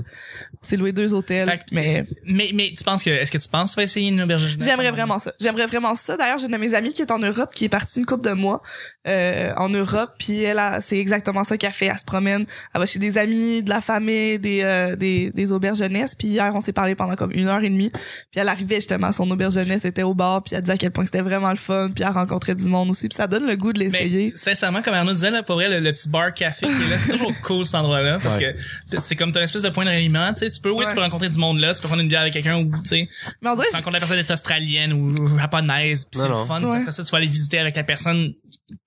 c'est 0.61 0.77
loué 0.77 0.93
deux 0.93 1.13
hôtels 1.13 1.47
Fait 1.49 1.57
que- 1.57 1.63
mais 1.73 2.03
Mais, 2.25 2.49
mais 2.53 2.71
tu 2.75 2.83
penses 2.83 3.03
que, 3.03 3.09
est-ce 3.11 3.31
que 3.31 3.37
tu 3.37 3.49
penses 3.49 3.71
que 3.71 3.75
tu 3.75 3.79
vas 3.81 3.83
essayer 3.83 4.07
une 4.09 4.21
auberge 4.21 4.43
de 4.43 4.47
jeunesse? 4.47 4.65
J'aimerais 4.67 4.89
vraiment 4.89 5.19
ça. 5.19 5.31
J'aimerais 5.39 5.67
vraiment 5.67 5.93
ça. 5.93 6.17
D'ailleurs, 6.17 6.39
j'ai 6.39 6.47
une 6.47 6.53
de 6.53 6.57
mes 6.57 6.73
amies 6.73 6.91
qui 6.91 7.03
est 7.03 7.11
en 7.11 7.19
Europe, 7.19 7.51
qui 7.53 7.65
est 7.65 7.69
partie 7.69 7.99
une 7.99 8.07
couple 8.07 8.27
de 8.27 8.33
mois 8.33 8.63
euh, 9.07 9.53
en 9.57 9.69
Europe, 9.69 10.11
puis 10.17 10.41
elle, 10.41 10.57
a- 10.57 10.81
c'est 10.81 10.97
exactement 10.97 11.43
ça 11.43 11.57
qu'elle 11.59 11.71
fait. 11.71 11.85
Elle 11.85 11.99
se 11.99 12.03
promène, 12.03 12.47
elle 12.73 12.79
va 12.81 12.85
chez 12.87 12.97
des 12.97 13.19
amis, 13.19 13.61
de 13.61 13.69
la 13.69 13.79
famille, 13.81 14.39
des 14.39 14.61
euh, 14.63 14.84
des, 14.95 15.31
des 15.31 15.51
auberges 15.51 15.79
jeunesse. 15.79 16.15
Puis 16.15 16.27
hier, 16.29 16.51
on 16.53 16.61
s'est 16.61 16.73
parlé 16.73 16.95
pendant 16.95 17.15
comme 17.15 17.31
une 17.31 17.47
heure 17.47 17.63
et 17.63 17.69
demie. 17.69 17.89
Puis 17.91 18.39
elle 18.41 18.49
arrivait 18.49 18.75
justement, 18.75 19.11
son 19.11 19.29
auberge 19.31 19.53
jeunesse 19.55 19.85
était 19.85 20.03
au 20.03 20.13
bar, 20.13 20.43
puis 20.43 20.55
elle 20.55 20.61
disait 20.61 20.73
à 20.73 20.77
quel 20.77 20.91
point 20.91 21.05
c'était 21.05 21.21
vraiment 21.21 21.49
le 21.49 21.55
fun, 21.57 21.89
puis 21.93 22.03
elle 22.03 22.11
rencontrait 22.13 22.55
du 22.55 22.67
monde 22.67 22.89
aussi. 22.89 23.07
Puis 23.09 23.15
ça 23.15 23.27
donne 23.27 23.47
le 23.47 23.55
goût 23.55 23.73
de 23.73 23.79
l'essayer. 23.79 24.31
sincèrement, 24.35 24.81
comme 24.81 24.93
Arnaud 24.93 25.13
disait, 25.13 25.31
là, 25.31 25.43
pour 25.43 25.55
vrai, 25.55 25.69
le, 25.69 25.79
le 25.79 25.93
petit 25.93 26.09
bar 26.09 26.33
café 26.33 26.65
qui 26.67 26.71
est 26.71 26.89
là, 26.89 26.99
c'est 26.99 27.11
toujours 27.13 27.33
cool 27.43 27.65
cet 27.65 27.75
endroit-là 27.75 28.19
parce 28.21 28.35
Ouais. 28.35 28.55
que 28.91 28.97
c'est 29.03 29.15
comme 29.15 29.31
t'as 29.31 29.39
une 29.39 29.45
espèce 29.45 29.61
de 29.61 29.69
point 29.69 29.85
de 29.85 29.89
ralliement, 29.89 30.31
tu 30.33 30.39
sais, 30.39 30.49
tu 30.51 30.59
peux, 30.61 30.69
oui, 30.69 30.79
Ouais. 30.83 30.85
tu 30.89 30.95
peux 30.95 31.01
rencontrer 31.01 31.29
du 31.29 31.37
monde 31.37 31.59
là, 31.59 31.73
tu 31.73 31.81
peux 31.81 31.87
prendre 31.87 32.01
une 32.01 32.09
bière 32.09 32.21
avec 32.21 32.33
quelqu'un 32.33 32.57
ou, 32.57 32.69
tu 32.69 32.89
sais, 32.89 33.07
Mais 33.41 33.49
on 33.49 33.55
dirait, 33.55 33.67
tu 33.69 33.75
rencontres 33.77 33.93
la 33.93 33.99
personne 33.99 34.17
est 34.19 34.29
australienne 34.31 34.91
ou, 34.93 35.37
japonaise, 35.39 36.05
pis 36.05 36.17
c'est 36.19 36.27
le 36.27 36.35
fun. 36.35 36.61
Ouais. 36.63 36.77
Après 36.79 36.91
ça, 36.91 37.03
tu 37.03 37.11
vas 37.11 37.17
aller 37.19 37.27
visiter 37.27 37.59
avec 37.59 37.75
la 37.77 37.83
personne 37.83 38.33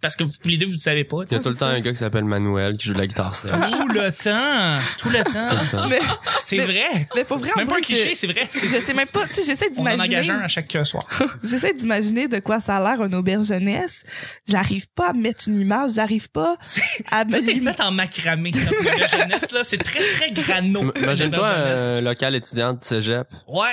parce 0.03 0.17
que 0.17 0.25
vous, 0.25 0.33
les 0.45 0.57
deux, 0.59 0.67
vous 0.67 0.75
ne 0.75 0.79
savez 0.79 1.05
pas. 1.05 1.25
tu 1.25 1.33
Il 1.33 1.37
y 1.37 1.41
a 1.41 1.43
tout 1.43 1.49
le 1.49 1.55
temps 1.55 1.67
un 1.67 1.81
gars 1.81 1.93
qui 1.93 1.99
s'appelle 1.99 2.25
Manuel 2.25 2.77
qui 2.77 2.89
joue 2.89 2.95
de 2.95 2.99
la 2.99 3.07
guitare 3.07 3.35
sèche. 3.35 3.51
Tout 3.53 3.89
le 3.89 4.11
temps, 4.13 4.83
tout 4.99 5.09
le 5.11 5.19
Tout 5.25 5.71
temps. 5.71 5.88
Mais, 5.89 5.99
C'est 6.41 6.57
Mais- 6.59 6.65
vrai. 6.65 7.09
mais 7.15 7.25
pour 7.25 7.39
vrai, 7.39 7.51
Même 7.57 7.67
pas 7.69 7.77
un 7.77 7.81
cliché, 7.81 8.15
c'est 8.15 8.27
vrai. 8.27 8.49
Je 8.53 8.67
sais 8.67 8.95
même 8.95 9.09
pas, 9.09 9.27
tu 9.27 9.35
sais, 9.35 9.43
j'essaie 9.45 9.67
On 9.77 9.81
en 9.81 9.85
d'imaginer. 9.91 10.05
engage 10.17 10.31
un 10.31 10.41
à 10.41 10.49
chaque 10.49 10.75
euh, 10.77 10.85
soir. 10.85 11.07
J'essaie 11.45 11.73
d'imaginer 11.75 12.29
de 12.29 12.39
quoi 12.41 12.61
ça 12.61 12.77
a 12.77 12.81
l'air 12.81 13.03
un 13.05 13.13
auberge 13.13 13.47
jeunesse. 13.47 14.03
J'arrive 14.47 14.87
pas 14.95 15.11
à 15.11 15.13
me 15.13 15.23
mettre 15.23 15.49
une 15.49 15.59
image, 15.61 15.93
j'arrive 15.93 16.29
pas 16.31 16.57
à 17.11 17.25
me 17.25 17.31
Tout 17.33 17.51
est 17.51 17.61
fait 17.61 17.81
en 17.83 17.91
macramé 17.93 18.51
dans 18.51 18.59
une 18.61 18.69
auberge 18.89 19.11
jeunesse, 19.11 19.51
là. 19.53 19.65
C'est 19.65 19.79
très, 19.83 20.03
très 20.13 20.31
grano. 20.31 20.93
Imagine-toi 20.97 21.55
jeunesse. 21.55 21.81
un 21.81 22.01
local 22.01 22.35
étudiant 22.35 22.73
de 22.75 22.83
cégep. 22.85 23.29
Ouais, 23.47 23.67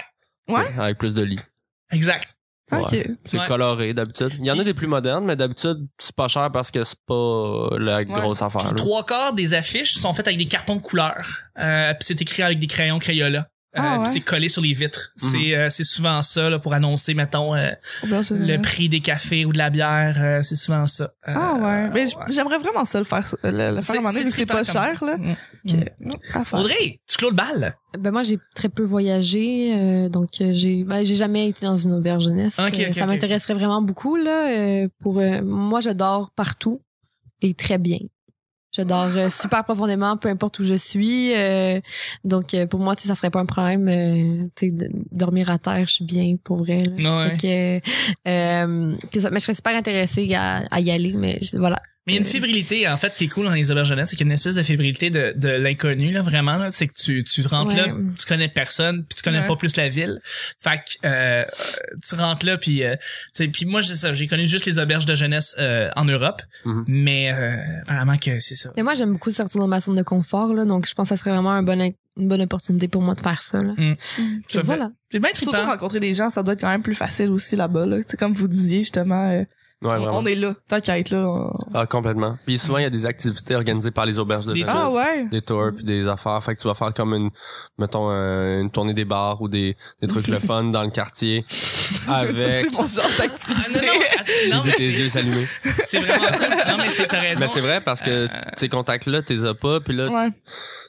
Ouais. 0.48 0.66
Avec 0.78 0.98
plus 0.98 1.14
de 1.14 1.24
lits. 1.24 1.40
exact. 1.92 2.36
Ouais. 2.72 3.06
C'est 3.26 3.38
Ouais. 3.40 3.46
coloré 3.48 3.94
d'habitude. 3.94 4.32
Il 4.40 4.46
y 4.46 4.52
en 4.52 4.58
a 4.58 4.64
des 4.64 4.74
plus 4.74 4.88
modernes, 4.88 5.24
mais 5.26 5.36
d'habitude, 5.36 5.88
c'est 6.00 6.16
pas 6.16 6.28
cher 6.28 6.50
parce 6.52 6.72
que 6.72 6.84
c'est 6.84 6.98
pas 7.06 7.70
la 7.78 8.04
grosse 8.04 8.42
affaire. 8.42 8.62
Puis 8.62 8.76
trois 8.76 9.06
quarts 9.06 9.34
des 9.34 9.54
affiches 9.54 9.94
sont 9.94 10.14
faites 10.14 10.28
avec 10.28 10.40
des 10.40 10.48
cartons 10.48 10.76
de 10.78 10.82
couleur. 10.82 11.28
Euh, 11.60 11.92
puis 11.94 12.00
c'est 12.02 12.20
écrit 12.22 12.42
avec 12.42 12.58
des 12.60 12.68
crayons 12.68 12.98
Crayola. 13.00 13.48
Euh, 13.78 13.82
Ah, 13.82 14.00
ouais. 14.00 14.06
c'est 14.06 14.22
collé 14.22 14.48
sur 14.48 14.62
les 14.62 14.74
vitres. 14.74 15.12
Mhm. 15.22 15.30
C'est 15.30 15.56
euh, 15.56 15.70
c'est 15.70 15.84
souvent 15.84 16.22
ça 16.22 16.50
là, 16.50 16.60
pour 16.60 16.74
annoncer 16.74 17.14
mettons 17.14 17.56
euh, 17.56 17.72
le 18.32 18.58
prix 18.62 18.88
des 18.90 19.02
cafés 19.02 19.44
ou 19.46 19.52
de 19.52 19.58
la 19.58 19.70
bière, 19.70 20.16
euh, 20.20 20.42
c'est 20.42 20.56
souvent 20.56 20.88
ça. 20.88 21.12
Euh, 21.28 21.34
Ah 21.36 21.54
ouais. 21.56 21.90
Mais 21.94 22.06
ouais. 22.06 22.24
j'aimerais 22.30 22.58
vraiment 22.58 22.86
ça 22.86 23.00
le 23.00 23.06
faire, 23.06 23.36
le, 23.44 23.52
le 23.76 23.82
faire 23.82 23.96
à 23.96 23.98
un 23.98 24.02
moment 24.02 24.12
donné, 24.14 24.24
vu 24.26 24.30
que 24.30 24.36
c'est 24.36 24.46
pas 24.46 24.64
comme- 24.64 24.66
cher, 24.66 25.04
là. 25.04 25.18
Mm. 25.18 25.34
À 26.34 26.46
faire. 26.46 26.60
Audrey, 26.60 27.00
tu 27.08 27.18
clôt 27.18 27.30
le 27.32 27.36
bal? 27.36 27.76
Ben 28.00 28.12
moi 28.12 28.24
j'ai 28.24 28.40
très 28.56 28.70
peu 28.70 28.84
voyagé, 28.84 29.74
euh, 29.74 30.10
donc 30.10 30.30
j'ai 30.40 30.84
ben, 30.84 31.04
j'ai 31.06 31.16
jamais 31.16 31.48
été 31.50 31.66
dans 31.66 31.78
une 31.78 31.94
auberge 31.94 32.24
jeunesse. 32.26 32.56
Ça 32.56 33.06
m'intéresserait 33.06 33.54
vraiment 33.54 33.82
beaucoup 33.82 34.16
là. 34.16 34.50
euh, 34.52 34.88
pour 35.02 35.20
euh, 35.20 35.42
moi 35.44 35.80
je 35.82 35.90
dors 35.92 36.32
partout 36.36 36.82
et 37.42 37.54
très 37.54 37.78
bien. 37.78 38.00
Je 38.76 38.82
dors 38.82 39.06
euh, 39.16 39.30
super 39.30 39.64
profondément, 39.64 40.18
peu 40.18 40.30
importe 40.30 40.60
où 40.60 40.64
je 40.64 40.74
suis. 40.76 41.34
euh, 41.36 41.80
donc 42.24 42.54
euh, 42.54 42.66
pour 42.66 42.80
moi, 42.80 42.96
tu 42.96 43.04
sais, 43.04 43.08
ça 43.08 43.16
serait 43.16 43.30
pas 43.30 43.40
un 43.40 43.46
problème. 43.46 43.88
euh, 43.88 44.48
tu 44.56 44.66
sais, 44.68 44.72
de- 44.72 44.90
dormir 45.12 45.50
à 45.50 45.58
terre, 45.58 45.86
je 45.86 45.94
suis 45.94 46.06
bien 46.06 46.36
pour 46.44 46.58
vrai. 46.58 46.84
là. 46.84 47.18
Ouais. 47.24 47.30
Fait 47.40 47.82
que, 47.84 48.30
euh, 48.30 48.96
ça. 49.20 49.30
mais 49.32 49.40
je 49.40 49.46
serais 49.46 49.56
super 49.56 49.76
intéressée 49.76 50.32
à, 50.36 50.64
à 50.72 50.80
y 50.80 50.92
aller, 50.92 51.14
mais 51.14 51.40
je- 51.42 51.58
voilà. 51.58 51.78
Mais 52.08 52.14
il 52.14 52.16
y 52.18 52.20
a 52.20 52.22
une 52.22 52.28
fébrilité 52.28 52.88
en 52.88 52.98
fait 52.98 53.14
qui 53.16 53.24
est 53.24 53.28
cool 53.28 53.46
dans 53.46 53.54
les 53.54 53.72
auberges 53.72 53.88
jeunesse, 53.90 54.10
c'est 54.12 54.16
qu'il 54.16 54.26
y 54.26 54.30
a 54.30 54.32
une 54.32 54.34
espèce 54.34 54.54
de 54.56 54.62
fébrilité 54.62 55.10
de, 55.10 55.34
de 55.36 55.50
l'inconnu 55.50 56.12
là 56.12 56.22
vraiment 56.22 56.58
là, 56.58 56.70
c'est 56.70 56.88
que 56.88 56.94
tu 56.94 57.24
tu 57.24 57.42
rentres 57.48 57.76
Ouais. 57.76 57.88
là, 57.88 57.94
tu 58.20 58.26
connais 58.28 58.48
personne, 58.48 59.04
puis 59.06 59.16
tu 59.16 59.24
connais 59.24 59.40
Ouais. 59.40 59.48
pas 59.48 59.56
plus 59.56 59.76
la 59.76 59.90
ville. 59.90 60.22
Fait 60.60 60.78
que 60.78 61.08
euh, 61.08 61.44
tu 62.08 62.16
rentres 62.16 62.46
là 62.46 62.58
puis 62.58 62.84
euh, 62.84 62.96
tu 62.96 63.08
sais 63.34 63.48
puis 63.48 63.66
moi 63.66 63.82
j'ai 63.82 63.96
ça, 63.96 64.14
j'ai 64.14 64.28
connu 64.28 64.46
juste 64.46 64.66
les 64.68 64.78
auberges 64.78 65.06
de 65.08 65.16
jeunesse 65.16 65.56
euh, 65.60 65.90
en 65.96 66.06
Europe, 66.06 66.42
Mhm. 66.64 66.86
mais 66.88 67.34
euh, 67.34 67.56
vraiment 67.88 68.18
que 68.18 68.40
c'est 68.40 68.56
ça. 68.56 68.72
Mais 68.78 68.84
moi, 68.84 68.94
j'aime 68.94 69.14
beaucoup 69.14 69.32
sortir 69.32 69.62
de 69.62 69.66
ma 69.68 69.82
zone 69.82 69.96
de 69.96 70.04
confort, 70.04 70.54
là, 70.54 70.66
donc 70.66 70.88
je 70.88 70.94
pense 70.94 71.10
que 71.10 71.16
ça 71.16 71.18
serait 71.18 71.32
vraiment 71.32 71.52
un 71.52 71.64
bon, 71.64 71.80
une 72.18 72.28
bonne 72.28 72.42
opportunité 72.44 72.88
pour 72.88 73.02
moi 73.02 73.16
de 73.16 73.22
faire 73.22 73.42
ça. 73.42 73.62
Là. 73.64 73.74
Mm. 73.78 73.96
Puis 73.96 74.44
Ça 74.48 74.60
fait- 74.62 74.66
voilà. 74.66 74.92
C'est 75.12 75.20
bien 75.20 75.30
Surtout 75.34 75.58
rencontrer 75.62 76.00
des 76.00 76.14
gens, 76.14 76.30
ça 76.30 76.44
doit 76.44 76.54
être 76.54 76.62
quand 76.62 76.70
même 76.70 76.84
plus 76.84 76.96
facile 76.96 77.30
aussi 77.32 77.56
là-bas, 77.56 77.86
là. 77.86 77.98
Tu 77.98 78.04
sais, 78.10 78.18
comme 78.18 78.34
vous 78.34 78.48
disiez, 78.48 78.80
justement, 78.80 79.32
euh, 79.32 79.44
Ouais, 79.86 79.96
on, 79.98 80.00
vraiment. 80.04 80.18
on 80.20 80.26
est 80.26 80.36
là. 80.36 80.54
Tant 80.68 80.80
qu'à 80.82 80.98
être 81.00 81.12
là. 81.12 81.20
on- 81.28 81.52
Ah, 81.74 81.86
complètement. 81.86 82.38
Puis 82.46 82.58
souvent, 82.58 82.78
il 82.78 82.84
y 82.84 82.86
a 82.86 82.90
des 82.90 83.06
activités 83.06 83.56
organisées 83.56 83.92
par 83.92 84.06
les 84.06 84.18
auberges 84.20 84.46
de 84.48 84.54
Des 84.54 84.62
jeunesse. 84.62 84.76
Ah 84.78 84.90
ouais? 84.92 85.26
Des 85.26 85.42
tours 85.42 85.72
puis 85.76 85.86
des 85.86 86.08
affaires. 86.08 86.44
Fait 86.44 86.56
que 86.56 86.62
tu 86.62 86.68
vas 86.68 86.74
faire 86.74 86.94
comme 86.94 87.14
une, 87.14 87.30
mettons, 87.78 88.10
un- 88.10 88.62
une 88.62 88.72
tournée 88.72 88.94
des 88.94 89.06
bars 89.06 89.42
ou 89.42 89.48
des, 89.48 89.78
des 90.02 90.08
trucs 90.08 90.28
le 90.28 90.40
fun 90.48 90.64
dans 90.66 90.84
le 90.84 90.90
quartier 90.92 91.46
avec... 92.08 92.36
c'est 92.36 92.72
mon 92.72 92.88
genre 92.88 93.06
Ah, 93.08 93.22
d'activité. 93.22 93.80
non, 93.86 93.92
att- 94.20 94.26
J'ai 94.46 94.54
non, 94.56 94.62
mais 94.66 94.72
tes 94.74 94.86
yeux 94.88 95.10
s'allumer. 95.10 95.48
c'est- 95.64 95.86
c'est 95.86 96.00
vraiment 96.00 96.26
cool. 96.38 96.48
Non, 96.72 96.78
mais 96.78 96.90
c'est 96.90 97.08
t'as 97.08 97.20
raison. 97.22 97.40
Mais 97.40 97.48
c'est 97.48 97.62
vrai 97.62 97.82
parce 97.82 98.02
que 98.02 98.10
Euh, 98.26 98.28
ces 98.56 98.70
contacts-là, 98.70 99.22
t'es 99.22 99.44
as 99.46 99.54
pas, 99.54 99.80
puis 99.80 99.96
là, 99.96 100.08
tu- 100.08 100.14
Ouais. 100.16 100.28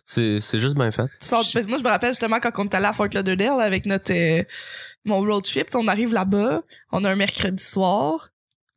c'est 0.04 0.40
c'est 0.40 0.58
juste 0.58 0.74
bien 0.74 0.90
fait. 0.90 1.06
Tu 1.20 1.26
sors- 1.28 1.44
parce 1.52 1.64
que 1.66 1.68
moi, 1.70 1.78
je 1.78 1.84
me 1.84 1.88
rappelle 1.88 2.10
justement 2.10 2.38
quand 2.40 2.50
on 2.58 2.64
est 2.64 2.74
allé 2.74 2.86
à 2.86 2.92
Fort 2.92 3.08
Lauderdale 3.12 3.60
avec 3.60 3.84
notre 3.86 4.12
euh, 4.12 4.42
mon 5.04 5.20
road 5.20 5.44
trip, 5.44 5.68
on 5.74 5.86
arrive 5.88 6.12
là-bas, 6.12 6.62
on 6.92 7.04
a 7.04 7.10
un 7.10 7.14
mercredi 7.16 7.62
soir 7.62 8.30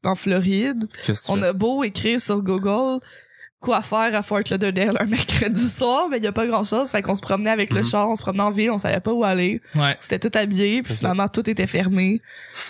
en 0.03 0.15
Floride. 0.15 0.88
Qu'est-ce 1.05 1.21
que 1.21 1.25
tu 1.27 1.31
On 1.31 1.41
a 1.41 1.53
beau 1.53 1.83
écrire 1.83 2.19
sur 2.21 2.41
Google 2.41 2.99
quoi 3.62 3.81
faire 3.81 4.15
à 4.15 4.23
Fort 4.23 4.39
Lauderdale 4.49 4.95
un 5.01 5.05
mercredi 5.17 5.67
soir, 5.67 6.07
mais 6.09 6.19
il 6.19 6.23
y 6.23 6.27
a 6.27 6.31
pas 6.31 6.47
grand-chose, 6.47 6.91
fait 6.91 7.01
qu'on 7.01 7.13
se 7.15 7.19
promenait 7.19 7.49
avec 7.49 7.73
le 7.73 7.81
Mhm. 7.81 7.85
char, 7.85 8.07
on 8.09 8.15
se 8.15 8.21
promenait 8.21 8.43
en 8.43 8.51
ville, 8.51 8.71
on 8.71 8.77
savait 8.77 9.01
pas 9.01 9.12
où 9.12 9.25
aller. 9.25 9.62
Ouais. 9.75 9.97
C'était 9.99 10.17
tout 10.17 10.31
habillé, 10.38 10.81
puis 10.81 10.93
ça. 10.93 10.99
finalement 10.99 11.27
tout 11.27 11.49
était 11.49 11.67
fermé. 11.67 12.21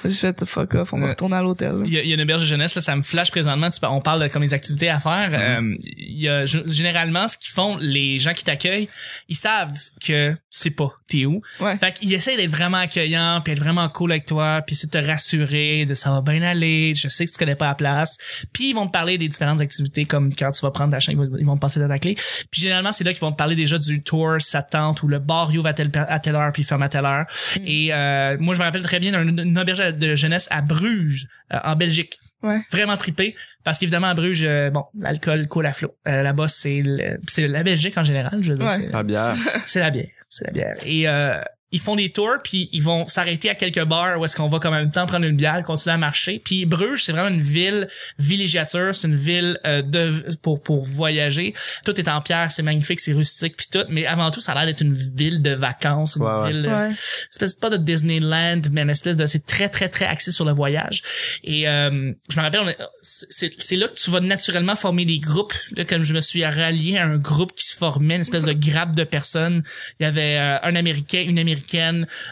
J'ai 0.04 0.10
fait 0.16 0.46
fuck 0.46 0.74
off, 0.74 0.92
on 0.92 1.00
va 1.00 1.10
retourner 1.10 1.36
à 1.36 1.44
l'hôtel. 1.44 1.84
Il 1.86 1.94
y, 1.94 2.00
a, 2.00 2.02
il 2.02 2.08
y 2.10 2.12
a 2.12 2.16
une 2.16 2.22
auberge 2.24 2.42
de 2.42 2.48
jeunesse, 2.48 2.74
là, 2.74 2.82
ça 2.82 2.96
me 2.96 3.04
flash 3.04 3.30
présentement. 3.30 3.70
Tu, 3.70 3.78
on 3.86 4.02
parle 4.02 4.24
de 4.24 4.28
comme 4.34 4.42
les 4.42 4.56
activités 4.56 4.90
à 4.90 5.00
faire. 5.00 5.30
Mhm. 5.30 5.36
Euh, 5.74 5.76
il 5.96 6.22
y 6.22 6.28
a 6.28 6.46
généralement 6.46 7.28
ce 7.28 7.38
qu'ils 7.38 7.52
font, 7.54 7.78
les 7.80 8.18
gens 8.18 8.34
qui 8.34 8.44
t'accueillent, 8.44 8.90
ils 9.28 9.36
savent 9.38 9.72
que 10.04 10.34
tu 10.52 10.60
sais 10.60 10.72
pas 10.72 10.92
t'es 11.08 11.26
où. 11.26 11.42
Ouais. 11.60 11.78
Fait 11.78 11.92
qu'ils 11.94 12.12
essaient 12.14 12.36
d'être 12.38 12.50
vraiment 12.50 12.78
accueillants, 12.78 13.40
puis 13.44 13.54
être 13.54 13.60
vraiment 13.60 13.88
cool 13.90 14.12
avec 14.12 14.26
toi, 14.26 14.62
puis 14.66 14.76
c'est 14.76 14.92
de 14.92 15.00
te 15.00 15.06
rassurer, 15.06 15.86
de 15.86 15.94
ça 15.94 16.10
va 16.12 16.22
bien 16.22 16.42
aller. 16.42 16.94
Je 16.96 17.08
sais 17.08 17.26
que 17.26 17.32
tu 17.32 17.38
connais 17.38 17.56
pas 17.56 17.68
la 17.68 17.76
place. 17.76 18.46
Puis 18.54 18.70
ils 18.72 18.74
vont 18.74 18.88
te 18.88 18.92
parler 18.92 19.18
des 19.18 19.28
différentes 19.28 19.62
activités, 19.62 20.06
comme 20.06 20.34
quand 20.34 20.52
tu 20.52 20.62
vas 20.62 20.72
prendre 20.72 20.92
la 20.92 21.00
chambre, 21.00 21.24
ils 21.26 21.30
vont- 21.30 21.38
ils 21.38 21.46
vont 21.46 21.56
te 21.56 21.62
passer 21.62 21.80
de 21.80 21.88
ta 21.88 22.00
clé. 22.00 22.16
Puis 22.52 22.62
généralement 22.62 22.92
c'est 22.92 23.04
là 23.04 23.12
qu'ils 23.14 23.22
vont 23.22 23.32
te 23.32 23.38
parler 23.38 23.56
déjà 23.56 23.78
du 23.78 24.02
tour, 24.02 24.38
te 24.40 24.70
tente, 24.72 25.04
ou 25.04 25.08
le 25.08 25.20
bar 25.20 25.50
ouvre 25.52 25.68
à 25.68 25.74
telle, 25.74 25.92
à 25.96 26.20
telle 26.20 26.36
heure, 26.36 26.52
puis 26.52 26.64
il 26.64 26.66
ferme 26.66 26.82
à 26.84 26.90
telle 26.90 27.06
heure. 27.06 27.26
Et 27.66 27.90
euh, 27.94 28.36
moi 28.40 28.56
je 28.56 28.60
me 28.60 28.66
rappelle 28.66 28.84
très 28.84 29.00
bien 29.00 29.12
d'une 29.24 29.36
d'une 29.36 29.58
auberge 29.60 29.94
de 29.98 30.16
jeunesse 30.16 30.48
à 30.52 30.62
Bruges, 30.62 31.28
euh, 31.54 31.58
en 31.64 31.76
Belgique 31.76 32.18
Ouais. 32.42 32.62
vraiment 32.72 32.96
trippé 32.96 33.36
parce 33.66 33.78
qu'évidemment 33.80 34.08
à 34.08 34.14
Bruges 34.14 34.44
euh, 34.44 34.70
bon 34.70 34.86
l'alcool 34.98 35.46
coule 35.50 35.66
à 35.66 35.74
flot 35.74 35.94
Euh, 36.08 36.22
là-bas 36.22 36.48
c'est 36.48 36.82
le- 36.82 37.20
c'est 37.28 37.50
la 37.50 37.64
Belgique 37.64 37.98
en 37.98 38.04
général 38.04 38.38
je 38.42 38.52
veux 38.54 38.58
dire 38.58 38.66
Ouais. 38.66 38.74
c'est- 38.76 38.90
La 38.94 39.04
bière. 39.04 39.36
c'est 39.66 39.82
la 39.82 39.90
bière 39.90 40.08
c'est 40.30 40.46
la 40.46 40.52
bière. 40.52 40.78
Et 40.86 41.08
euh, 41.08 41.42
ils 41.72 41.80
font 41.80 41.96
des 41.96 42.10
tours 42.10 42.38
puis 42.44 42.70
ils 42.72 42.82
vont 42.82 43.08
s'arrêter 43.08 43.50
à 43.50 43.56
quelques 43.56 43.84
bars 43.84 44.20
où 44.20 44.26
est-ce 44.26 44.36
qu'on 44.36 44.50
va 44.50 44.60
quand 44.60 44.72
même 44.72 44.92
temps 44.92 45.06
prendre 45.06 45.26
une 45.26 45.36
bière, 45.36 45.62
continuer 45.64 45.94
à 45.94 45.98
marcher. 45.98 46.42
Puis 46.44 46.66
Bruges, 46.66 47.04
c'est 47.04 47.12
vraiment 47.12 47.30
une 47.30 47.42
ville 47.42 47.88
villégiature, 48.18 48.94
c'est 48.94 49.08
une 49.08 49.16
ville 49.16 49.60
euh, 49.66 49.82
de 49.82 50.24
pour 50.42 50.62
pour 50.62 50.84
voyager. 50.86 51.54
Tout 51.86 52.00
est 52.00 52.08
en 52.08 52.22
pierre, 52.22 52.52
c'est 52.52 52.64
magnifique, 52.64 53.00
c'est 53.00 53.14
rustique 53.14 53.56
puis 53.58 53.68
tout, 53.72 53.86
mais 53.90 54.06
avant 54.06 54.32
tout, 54.32 54.42
ça 54.42 54.52
a 54.54 54.56
l'air 54.56 54.66
d'être 54.66 54.82
une 54.82 54.94
ville 54.94 55.42
de 55.42 55.52
vacances, 55.52 56.16
une 56.16 56.24
Ouais, 56.24 56.32
ouais. 56.42 56.52
ville 56.52 56.66
euh, 56.68 56.88
Ouais. 56.90 56.94
espèce 57.32 57.56
pas 57.56 57.70
de 57.70 57.78
Disneyland, 57.78 58.62
mais 58.72 58.82
une 58.82 58.90
espèce 58.90 59.18
de 59.18 59.26
c'est 59.26 59.46
très 59.46 59.70
très 59.70 59.90
très 59.90 60.06
axé 60.06 60.32
sur 60.32 60.46
le 60.46 60.52
voyage. 60.54 61.02
Et 61.44 61.68
euh, 61.68 62.12
je 62.30 62.38
me 62.38 62.42
rappelle, 62.44 62.76
c'est 63.02 63.52
c'est 63.58 63.76
là 63.76 63.88
que 63.88 63.96
tu 63.96 64.12
vas 64.12 64.20
naturellement 64.20 64.76
former 64.76 65.06
des 65.06 65.20
groupes. 65.20 65.54
Là, 65.76 65.86
comme 65.86 66.04
je 66.04 66.14
me 66.14 66.22
suis 66.22 66.44
rallié 66.46 66.98
à 66.98 67.06
un 67.06 67.18
groupe 67.18 67.54
qui 67.56 67.66
se 67.66 67.76
formait, 67.76 68.16
une 68.16 68.22
espèce 68.22 68.46
de 68.46 68.54
grappe 68.54 68.96
de 68.96 69.04
personnes. 69.04 69.64
Il 70.00 70.04
y 70.04 70.06
avait 70.08 70.38
euh, 70.38 70.58
un 70.64 70.76
Américain, 70.76 71.24
une 71.28 71.40
Américaine, 71.40 71.59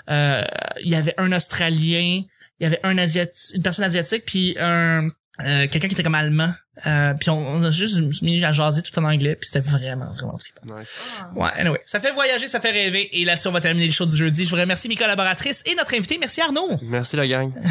euh, 0.10 0.44
il 0.84 0.90
y 0.90 0.96
avait 0.96 1.14
un 1.18 1.32
Australien, 1.32 2.24
il 2.60 2.64
y 2.64 2.66
avait 2.66 2.80
un 2.84 2.98
Asiatique, 2.98 3.56
une 3.56 3.64
personne 3.64 3.86
asiatique, 3.86 4.24
puis 4.26 4.56
un 4.60 5.10
euh, 5.46 5.68
quelqu'un 5.68 5.88
qui 5.88 5.94
était 5.94 6.04
comme 6.04 6.16
allemand. 6.16 6.52
Euh, 6.88 7.14
puis 7.14 7.30
on, 7.30 7.38
on 7.38 7.64
a 7.64 7.70
juste 7.70 8.02
mis 8.22 8.44
à 8.44 8.52
jaser 8.52 8.82
tout 8.82 8.98
en 9.00 9.04
anglais, 9.04 9.36
puis 9.36 9.48
c'était 9.48 9.68
vraiment 9.68 10.12
vraiment 10.14 10.38
trippant. 10.38 10.76
Nice. 10.76 11.22
Ouais, 11.36 11.50
anyway. 11.58 11.80
Ça 11.86 12.00
fait 12.00 12.12
voyager, 12.12 12.48
ça 12.48 12.60
fait 12.60 12.72
rêver. 12.72 13.08
Et 13.20 13.26
là-dessus, 13.26 13.48
on 13.48 13.52
va 13.52 13.62
terminer 13.62 13.86
les 13.86 13.92
shows 13.92 14.08
du 14.08 14.18
jeudi. 14.18 14.44
Je 14.46 14.50
vous 14.50 14.56
remercie 14.56 14.88
mes 14.88 14.96
collaboratrices 14.96 15.64
et 15.68 15.76
notre 15.76 15.94
invité. 15.94 16.18
Merci 16.18 16.42
Arnaud. 16.42 16.80
Merci 16.82 17.16
la 17.16 17.28
gang. 17.28 17.54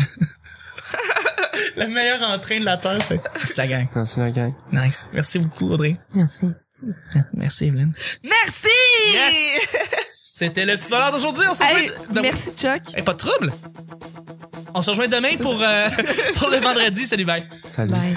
Le 1.77 1.89
meilleur 1.89 2.23
entrain 2.31 2.61
de 2.61 2.65
la 2.65 2.77
Terre, 2.77 3.03
c'est 3.03 3.21
c'est 3.45 3.57
la 3.57 3.67
gang. 3.67 3.89
Merci 3.95 4.21
la 4.21 4.31
gang. 4.31 4.55
Nice. 4.73 5.09
Merci 5.13 5.39
beaucoup, 5.41 5.73
Audrey. 5.73 5.97
Merci. 6.15 6.55
Merci, 7.35 7.67
Evelyne. 7.67 7.93
Merci! 8.23 9.13
Yes! 9.13 9.77
C'était 10.09 10.65
le 10.65 10.77
petit 10.77 10.91
voleur 10.91 11.13
d'aujourd'hui. 11.13 11.45
On 11.51 11.55
se 11.55 11.63
Hey, 11.65 11.89
de- 12.11 12.21
merci 12.21 12.51
Chuck. 12.57 12.83
Hey, 12.95 13.03
pas 13.03 13.13
de 13.15 13.19
trouble. 13.19 13.53
On 14.75 14.83
se 14.83 14.91
rejoint 14.91 15.09
demain 15.09 15.37
pour, 15.41 15.61
euh, 15.63 15.89
pour 16.35 16.49
le 16.51 16.59
vendredi. 16.59 17.07
Salut, 17.07 17.25
bye. 17.25 17.47
Salut. 17.75 17.93
Bye. 17.93 18.15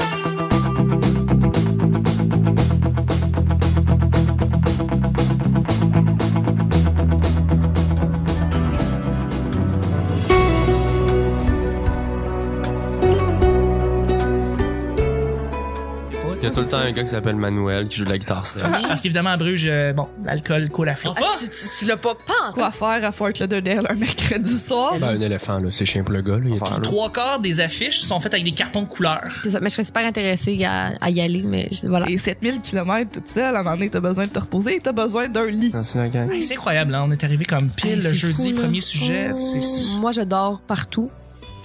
A 16.50 16.54
tout 16.54 16.60
le 16.62 16.68
temps 16.68 16.78
un 16.78 16.92
gars 16.92 17.04
qui 17.04 17.10
s'appelle 17.10 17.36
Manuel 17.36 17.88
qui 17.88 17.98
joue 18.00 18.06
de 18.06 18.10
la 18.10 18.18
guitare 18.18 18.46
sèche. 18.46 18.62
Parce 18.88 19.02
qu'évidemment, 19.02 19.30
à 19.32 19.38
Bruges, 19.38 19.66
euh, 19.68 19.94
bon, 19.94 20.08
l'alcool 20.24 20.70
coule 20.70 20.90
à 20.90 20.96
flot. 20.96 21.14
Ah, 21.18 21.22
tu, 21.40 21.46
tu, 21.50 21.56
tu 21.80 21.86
l'as 21.86 21.98
pas 21.98 22.16
pas 22.16 22.52
Quoi 22.54 22.72
faire 22.72 23.04
à 23.06 23.12
Fort 23.12 23.30
Lauderdale 23.40 23.86
un 23.90 23.96
mercredi 23.96 24.58
soir? 24.58 24.94
Ben, 25.00 25.10
un 25.10 25.22
éléphant, 25.22 25.58
là. 25.60 25.70
C'est 25.72 25.86
chien 25.86 26.04
pour 26.04 26.14
le 26.14 26.22
gars, 26.22 26.34
là. 26.38 26.42
Il 26.46 26.54
y 26.54 26.58
a 26.58 26.60
tout- 26.60 26.82
Trois 26.82 27.12
quarts 27.12 27.40
des 27.40 27.60
affiches 27.60 28.00
sont 28.02 28.20
faites 28.20 28.34
avec 28.34 28.44
des 28.46 28.52
cartons 28.54 28.82
de 28.84 28.88
couleur. 28.88 29.22
C'est 29.44 29.52
ça. 29.52 29.60
Mais 29.60 29.70
je 29.70 29.76
serais 29.76 29.86
super 29.86 30.06
intéressée 30.06 30.64
à, 30.66 30.94
à 31.02 31.10
y 31.10 31.22
aller, 31.22 31.44
mais 31.44 31.70
je- 31.72 31.88
voilà. 31.88 32.10
Et 32.10 32.18
7000 32.18 32.60
km 32.62 33.12
toute 33.12 33.28
seule, 33.30 33.56
à 33.56 33.60
un 33.60 33.64
moment 33.64 33.76
donné, 33.76 33.90
t'as 33.90 34.00
besoin 34.00 34.26
de 34.26 34.32
te 34.32 34.40
reposer 34.40 34.76
et 34.76 34.80
t'as 34.80 34.92
besoin 34.92 35.28
d'un 35.30 35.46
lit. 35.48 35.72
Merci 35.74 35.98
la 35.98 36.10
gang. 36.10 36.32
Hey, 36.32 36.42
c'est 36.44 36.56
incroyable, 36.56 36.94
hein. 36.96 37.06
On 37.08 37.12
est 37.12 37.24
arrivé 37.24 37.46
comme 37.46 37.70
pile 37.70 37.90
Hey, 37.92 37.96
le 37.98 38.04
c'est 38.10 38.14
jeudi, 38.16 38.50
fou, 38.50 38.56
là. 38.56 38.62
premier 38.62 38.82
sujet. 38.82 39.32
Oh, 39.34 40.00
Moi, 40.00 40.12
je 40.12 40.22
dors 40.22 40.60
partout 40.62 41.10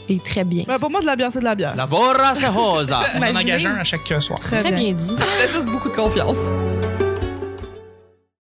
et 0.09 0.19
très 0.19 0.45
bien. 0.45 0.65
Ben, 0.67 0.79
pour 0.79 0.91
moi, 0.91 1.01
de 1.01 1.07
la 1.07 1.17
bière, 1.17 1.31
c'est 1.33 1.41
de 1.41 1.45
la 1.45 1.55
bière. 1.55 1.75
La 1.77 1.87
Vorra 1.87 2.35
Rosa. 2.51 3.01
On 3.17 3.23
en 3.23 3.35
engage 3.37 3.67
un 3.67 3.77
à 3.77 3.85
chaque 3.85 4.07
soir. 4.21 4.39
Très 4.39 4.61
Très 4.63 4.71
bien. 4.71 4.79
bien 4.79 4.93
dit. 4.93 5.15
T'as 5.19 5.47
juste 5.47 5.67
beaucoup 5.67 5.89
de 5.89 5.97
confiance. 5.97 6.39